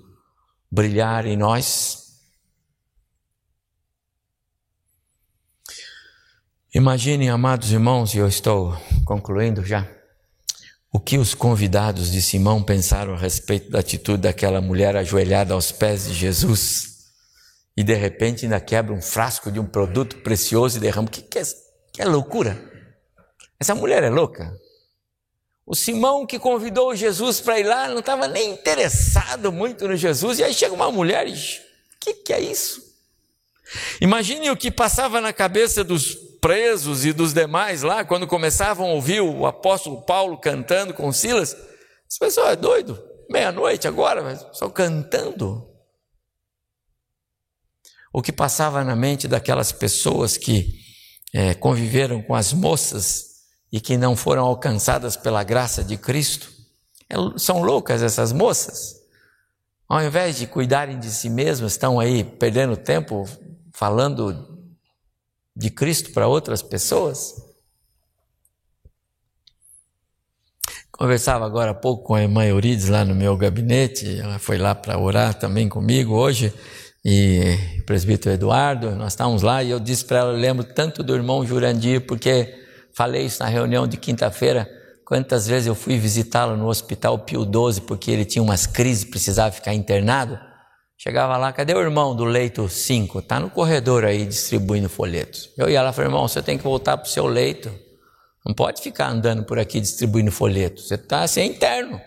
brilhar 0.71 1.27
em 1.27 1.37
nós? 1.37 2.04
Imaginem, 6.75 7.31
amados 7.31 7.71
irmãos, 7.71 8.15
e 8.15 8.19
eu 8.19 8.27
estou 8.27 8.77
concluindo 9.05 9.65
já, 9.65 9.89
o 10.93 10.99
que 10.99 11.17
os 11.17 11.33
convidados 11.33 12.11
de 12.11 12.21
Simão 12.21 12.65
pensaram 12.65 13.15
a 13.15 13.17
respeito 13.17 13.71
da 13.71 13.79
atitude 13.79 14.23
daquela 14.23 14.61
mulher 14.61 14.97
ajoelhada 14.97 15.55
aos 15.55 15.71
pés 15.71 16.07
de 16.07 16.15
Jesus 16.15 17.13
e 17.77 17.85
de 17.85 17.95
repente 17.95 18.45
ainda 18.45 18.59
quebra 18.59 18.93
um 18.93 19.01
frasco 19.01 19.53
de 19.53 19.61
um 19.61 19.65
produto 19.65 20.17
precioso 20.17 20.79
e 20.79 20.81
derrama. 20.81 21.07
Que, 21.07 21.23
que, 21.23 21.39
é, 21.39 21.45
que 21.93 22.05
loucura? 22.05 22.61
Essa 23.61 23.77
mulher 23.77 24.03
é 24.03 24.11
louca. 24.11 24.53
O 25.65 25.77
Simão 25.77 26.27
que 26.27 26.41
convidou 26.41 26.97
Jesus 26.97 27.41
para 27.41 27.61
ir 27.61 27.65
lá 27.65 27.87
não 27.87 28.01
estava 28.01 28.27
nem 28.27 28.51
interessado 28.51 29.53
muito 29.53 29.87
no 29.87 29.95
Jesus, 29.95 30.41
e 30.41 30.43
aí 30.43 30.53
chega 30.53 30.75
uma 30.75 30.91
mulher 30.91 31.29
e 31.29 31.35
o 31.35 32.01
que, 32.01 32.15
que 32.15 32.33
é 32.33 32.41
isso? 32.41 32.83
Imagine 34.01 34.51
o 34.51 34.57
que 34.57 34.73
passava 34.73 35.21
na 35.21 35.33
cabeça 35.33 35.85
dos 35.85 36.34
presos 36.45 37.07
e 37.07 37.13
dos 37.15 37.33
demais 37.33 37.81
lá, 37.81 38.05
quando 38.05 38.27
começavam 38.27 38.91
a 38.91 38.93
ouvir 38.93 39.23
o 39.23 39.47
apóstolo 39.47 40.03
Paulo 40.03 40.37
cantando 40.37 40.93
com 40.93 41.11
Silas. 41.11 41.57
Esse 42.07 42.19
pessoal 42.19 42.49
é 42.49 42.55
doido, 42.55 43.03
meia-noite 43.31 43.89
agora, 43.89 44.37
só 44.53 44.69
cantando 44.69 45.67
o 48.13 48.21
que 48.21 48.31
passava 48.31 48.85
na 48.85 48.95
mente 48.95 49.27
daquelas 49.27 49.73
pessoas 49.73 50.37
que 50.37 50.81
é, 51.33 51.55
conviveram 51.55 52.21
com 52.21 52.35
as 52.35 52.53
moças 52.53 53.25
e 53.73 53.81
que 53.81 53.97
não 53.97 54.15
foram 54.15 54.45
alcançadas 54.45 55.17
pela 55.17 55.43
graça 55.43 55.83
de 55.83 55.97
Cristo. 55.97 56.53
É, 57.09 57.17
são 57.39 57.63
loucas 57.63 58.03
essas 58.03 58.33
moças. 58.33 58.97
Ao 59.89 60.03
invés 60.03 60.37
de 60.37 60.47
cuidarem 60.47 61.01
de 61.01 61.11
si 61.11 61.31
mesmas, 61.31 61.73
estão 61.73 61.99
aí 61.99 62.23
perdendo 62.23 62.77
tempo 62.77 63.27
falando 63.73 64.54
de 65.57 65.71
Cristo 65.71 66.13
para 66.13 66.27
outras 66.27 66.63
pessoas. 66.63 67.35
Conversava 70.93 71.45
agora 71.45 71.73
há 71.73 71.75
pouco 71.75 72.05
com 72.05 72.15
a 72.15 72.23
irmã 72.23 72.45
Eurides 72.45 72.89
lá 72.89 73.05
no 73.05 73.15
meu 73.15 73.37
gabinete, 73.37 74.21
ela 74.21 74.39
foi 74.39 74.59
lá 74.59 74.75
para 74.75 74.99
orar 74.99 75.35
também 75.35 75.69
comigo 75.69 76.15
hoje 76.15 76.53
e 77.05 77.59
o 77.81 77.85
presbítero 77.85 78.35
Eduardo, 78.35 78.93
nós 78.93 79.13
estávamos 79.13 79.43
lá 79.43 79.63
e 79.63 79.71
eu 79.71 79.79
disse 79.79 80.05
para 80.05 80.21
ela, 80.21 80.33
lembro 80.33 80.65
tanto 80.65 81.03
do 81.03 81.15
irmão 81.15 81.45
Jurandir, 81.45 82.07
porque 82.07 82.55
falei 82.95 83.27
isso 83.27 83.43
na 83.43 83.49
reunião 83.49 83.87
de 83.87 83.99
quinta-feira, 83.99 84.67
quantas 85.05 85.47
vezes 85.47 85.67
eu 85.67 85.75
fui 85.75 85.99
visitá-lo 85.99 86.57
no 86.57 86.67
hospital 86.67 87.19
Pio 87.19 87.43
XII, 87.43 87.83
porque 87.83 88.11
ele 88.11 88.25
tinha 88.25 88.43
umas 88.43 88.67
crises, 88.67 89.05
precisava 89.05 89.53
ficar 89.53 89.75
internado. 89.75 90.39
Chegava 91.05 91.37
lá, 91.37 91.53
cadê 91.53 91.75
o 91.75 91.83
irmão 91.83 92.17
do 92.17 92.25
leito 92.25 92.67
5? 92.67 93.19
Está 93.19 93.39
no 93.39 93.51
corredor 93.51 94.07
aí 94.07 94.25
distribuindo 94.25 94.89
folhetos. 94.89 95.51
Eu 95.55 95.69
ia 95.69 95.83
lá 95.83 95.91
e 95.91 95.93
falei, 95.93 96.09
irmão, 96.09 96.27
você 96.27 96.43
tem 96.43 96.57
que 96.57 96.65
voltar 96.65 96.97
para 96.97 97.07
o 97.07 97.11
seu 97.11 97.27
leito. 97.27 97.71
Não 98.43 98.55
pode 98.55 98.81
ficar 98.81 99.11
andando 99.11 99.45
por 99.45 99.59
aqui 99.59 99.83
distribuindo 99.83 100.33
folhetos. 100.33 100.89
Você 100.89 100.95
está 100.95 101.21
assim, 101.21 101.43
interno. 101.43 102.01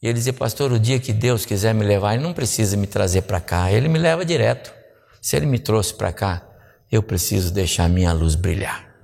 E 0.00 0.06
ele 0.06 0.14
dizia, 0.14 0.32
pastor, 0.32 0.72
o 0.72 0.78
dia 0.80 0.98
que 0.98 1.12
Deus 1.12 1.44
quiser 1.44 1.74
me 1.74 1.84
levar, 1.84 2.14
ele 2.14 2.22
não 2.22 2.32
precisa 2.32 2.78
me 2.78 2.86
trazer 2.86 3.22
para 3.22 3.42
cá, 3.42 3.70
ele 3.70 3.88
me 3.88 3.98
leva 3.98 4.24
direto. 4.24 4.72
Se 5.20 5.36
Ele 5.36 5.46
me 5.46 5.58
trouxe 5.58 5.92
para 5.92 6.10
cá, 6.10 6.46
eu 6.90 7.02
preciso 7.02 7.52
deixar 7.52 7.88
minha 7.88 8.12
luz 8.12 8.34
brilhar. 8.34 8.94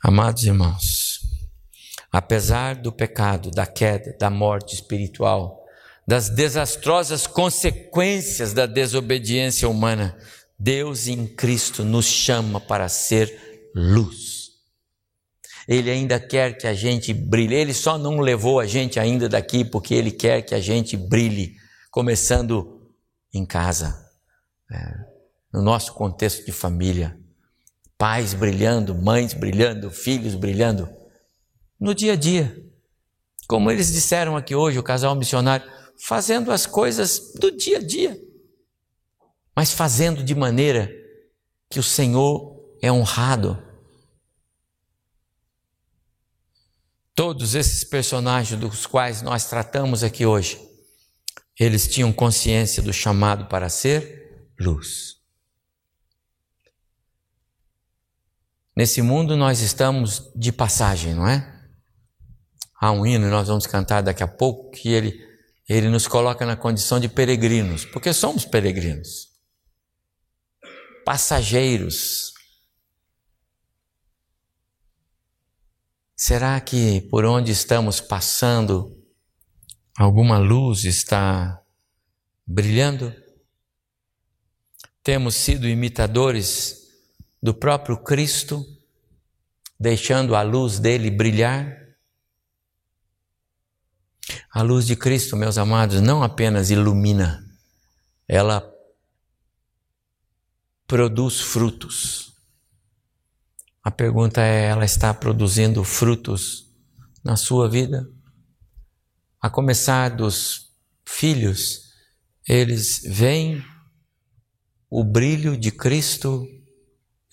Amados 0.00 0.44
irmãos, 0.44 1.11
apesar 2.12 2.76
do 2.76 2.92
pecado, 2.92 3.50
da 3.50 3.64
queda, 3.66 4.14
da 4.20 4.28
morte 4.28 4.74
espiritual, 4.74 5.64
das 6.06 6.28
desastrosas 6.28 7.26
consequências 7.26 8.52
da 8.52 8.66
desobediência 8.66 9.66
humana, 9.66 10.14
Deus 10.58 11.08
em 11.08 11.26
Cristo 11.26 11.82
nos 11.82 12.04
chama 12.04 12.60
para 12.60 12.88
ser 12.88 13.70
luz. 13.74 14.42
Ele 15.66 15.90
ainda 15.90 16.20
quer 16.20 16.58
que 16.58 16.66
a 16.66 16.74
gente 16.74 17.14
brilhe. 17.14 17.54
Ele 17.54 17.72
só 17.72 17.96
não 17.96 18.18
levou 18.18 18.60
a 18.60 18.66
gente 18.66 19.00
ainda 19.00 19.28
daqui 19.28 19.64
porque 19.64 19.94
Ele 19.94 20.10
quer 20.10 20.42
que 20.42 20.54
a 20.54 20.60
gente 20.60 20.96
brilhe, 20.96 21.56
começando 21.90 22.90
em 23.32 23.46
casa, 23.46 24.06
é, 24.70 24.94
no 25.52 25.62
nosso 25.62 25.94
contexto 25.94 26.44
de 26.44 26.52
família. 26.52 27.16
Pais 27.96 28.34
brilhando, 28.34 28.94
mães 28.94 29.32
brilhando, 29.32 29.88
filhos 29.90 30.34
brilhando, 30.34 30.88
no 31.82 31.94
dia 31.94 32.14
a 32.14 32.16
dia. 32.16 32.64
Como 33.46 33.70
eles 33.70 33.92
disseram 33.92 34.36
aqui 34.36 34.54
hoje, 34.54 34.78
o 34.78 34.82
casal 34.82 35.14
missionário, 35.14 35.70
fazendo 35.98 36.50
as 36.50 36.64
coisas 36.64 37.32
do 37.34 37.50
dia 37.50 37.78
a 37.78 37.82
dia, 37.82 38.18
mas 39.54 39.72
fazendo 39.72 40.22
de 40.22 40.34
maneira 40.34 40.90
que 41.68 41.78
o 41.78 41.82
Senhor 41.82 42.58
é 42.80 42.90
honrado 42.90 43.62
Todos 47.14 47.54
esses 47.54 47.84
personagens 47.84 48.58
dos 48.58 48.86
quais 48.86 49.20
nós 49.20 49.44
tratamos 49.44 50.02
aqui 50.02 50.24
hoje, 50.24 50.58
eles 51.60 51.86
tinham 51.86 52.10
consciência 52.10 52.82
do 52.82 52.92
chamado 52.92 53.46
para 53.46 53.68
ser 53.68 54.50
luz. 54.58 55.18
Nesse 58.74 59.02
mundo 59.02 59.36
nós 59.36 59.60
estamos 59.60 60.32
de 60.34 60.50
passagem, 60.50 61.12
não 61.12 61.28
é? 61.28 61.61
Há 62.82 62.90
um 62.90 63.06
hino, 63.06 63.30
nós 63.30 63.46
vamos 63.46 63.64
cantar 63.64 64.02
daqui 64.02 64.24
a 64.24 64.26
pouco, 64.26 64.72
que 64.72 64.88
ele, 64.88 65.24
ele 65.68 65.88
nos 65.88 66.08
coloca 66.08 66.44
na 66.44 66.56
condição 66.56 66.98
de 66.98 67.08
peregrinos, 67.08 67.84
porque 67.84 68.12
somos 68.12 68.44
peregrinos, 68.44 69.28
passageiros 71.04 72.32
Será 76.24 76.60
que 76.60 77.00
por 77.10 77.24
onde 77.24 77.50
estamos 77.50 78.00
passando 78.00 78.96
alguma 79.98 80.38
luz 80.38 80.84
está 80.84 81.60
brilhando? 82.46 83.12
Temos 85.02 85.34
sido 85.34 85.66
imitadores 85.66 86.88
do 87.42 87.52
próprio 87.52 88.00
Cristo, 88.04 88.64
deixando 89.80 90.36
a 90.36 90.42
luz 90.42 90.78
dele 90.78 91.10
brilhar? 91.10 91.81
A 94.50 94.62
luz 94.62 94.86
de 94.86 94.96
Cristo, 94.96 95.36
meus 95.36 95.58
amados, 95.58 96.00
não 96.00 96.22
apenas 96.22 96.70
ilumina, 96.70 97.44
ela 98.28 98.68
produz 100.86 101.40
frutos. 101.40 102.32
A 103.82 103.90
pergunta 103.90 104.40
é: 104.40 104.66
ela 104.66 104.84
está 104.84 105.12
produzindo 105.12 105.82
frutos 105.82 106.70
na 107.24 107.36
sua 107.36 107.68
vida? 107.68 108.08
A 109.40 109.50
começar 109.50 110.10
dos 110.10 110.72
filhos, 111.04 111.92
eles 112.46 113.02
veem 113.04 113.64
o 114.88 115.02
brilho 115.02 115.56
de 115.56 115.72
Cristo 115.72 116.46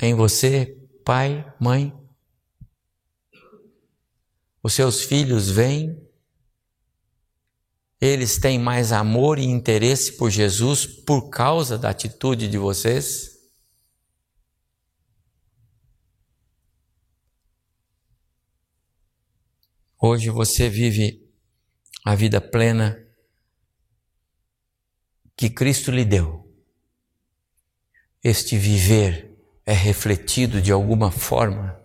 em 0.01 0.13
você, 0.15 0.77
pai, 1.03 1.45
mãe. 1.59 1.93
Os 4.63 4.73
seus 4.73 5.01
filhos 5.01 5.49
veem, 5.49 6.01
eles 8.01 8.37
têm 8.37 8.57
mais 8.57 8.91
amor 8.91 9.37
e 9.37 9.43
interesse 9.43 10.13
por 10.13 10.29
Jesus 10.29 10.85
por 10.85 11.29
causa 11.29 11.77
da 11.77 11.89
atitude 11.89 12.47
de 12.47 12.57
vocês. 12.57 13.37
Hoje 20.01 20.29
você 20.29 20.69
vive 20.69 21.29
a 22.05 22.15
vida 22.15 22.39
plena 22.39 23.05
que 25.35 25.49
Cristo 25.49 25.91
lhe 25.91 26.05
deu. 26.05 26.49
Este 28.23 28.57
viver 28.57 29.37
é 29.65 29.73
refletido 29.73 30.61
de 30.61 30.71
alguma 30.71 31.11
forma 31.11 31.77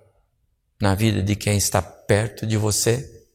na 0.81 0.95
vida 0.95 1.23
de 1.23 1.35
quem 1.35 1.57
está 1.57 1.83
perto 1.83 2.47
de 2.47 2.57
você. 2.57 3.29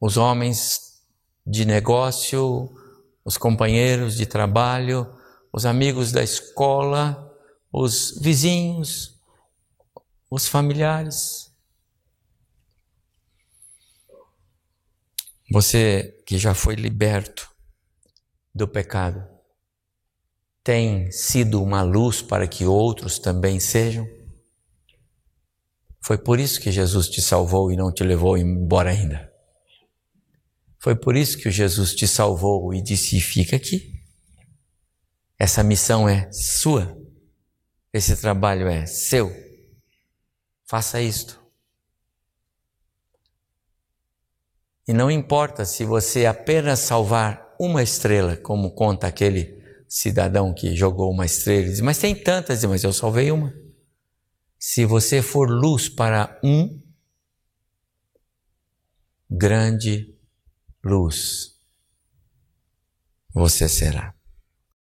Os 0.00 0.16
homens 0.16 0.87
de 1.48 1.64
negócio, 1.64 2.70
os 3.24 3.38
companheiros 3.38 4.16
de 4.16 4.26
trabalho, 4.26 5.10
os 5.50 5.64
amigos 5.64 6.12
da 6.12 6.22
escola, 6.22 7.34
os 7.72 8.18
vizinhos, 8.20 9.18
os 10.30 10.46
familiares. 10.46 11.50
Você 15.50 16.22
que 16.26 16.36
já 16.36 16.52
foi 16.54 16.74
liberto 16.74 17.50
do 18.54 18.68
pecado, 18.68 19.26
tem 20.62 21.10
sido 21.10 21.62
uma 21.62 21.80
luz 21.80 22.20
para 22.20 22.46
que 22.46 22.66
outros 22.66 23.18
também 23.18 23.58
sejam? 23.58 24.06
Foi 26.02 26.18
por 26.18 26.38
isso 26.38 26.60
que 26.60 26.70
Jesus 26.70 27.08
te 27.08 27.22
salvou 27.22 27.72
e 27.72 27.76
não 27.76 27.90
te 27.90 28.04
levou 28.04 28.36
embora 28.36 28.90
ainda. 28.90 29.37
Foi 30.78 30.94
por 30.94 31.16
isso 31.16 31.38
que 31.38 31.50
Jesus 31.50 31.94
te 31.94 32.06
salvou 32.06 32.72
e 32.72 32.80
disse: 32.80 33.20
fica 33.20 33.56
aqui. 33.56 34.00
Essa 35.38 35.62
missão 35.62 36.08
é 36.08 36.30
sua. 36.32 36.96
Esse 37.92 38.16
trabalho 38.16 38.68
é 38.68 38.86
seu. 38.86 39.30
Faça 40.66 41.00
isto. 41.00 41.40
E 44.86 44.92
não 44.92 45.10
importa 45.10 45.64
se 45.64 45.84
você 45.84 46.26
apenas 46.26 46.80
salvar 46.80 47.54
uma 47.58 47.82
estrela, 47.82 48.36
como 48.36 48.74
conta 48.74 49.06
aquele 49.06 49.58
cidadão 49.88 50.54
que 50.54 50.76
jogou 50.76 51.10
uma 51.10 51.26
estrela 51.26 51.66
diz, 51.66 51.80
mas 51.80 51.98
tem 51.98 52.14
tantas, 52.14 52.64
mas 52.64 52.84
eu 52.84 52.92
salvei 52.92 53.30
uma. 53.30 53.52
Se 54.58 54.84
você 54.84 55.22
for 55.22 55.48
luz 55.48 55.88
para 55.88 56.38
um, 56.42 56.80
grande 59.30 60.17
luz 60.82 61.58
você 63.32 63.68
será. 63.68 64.17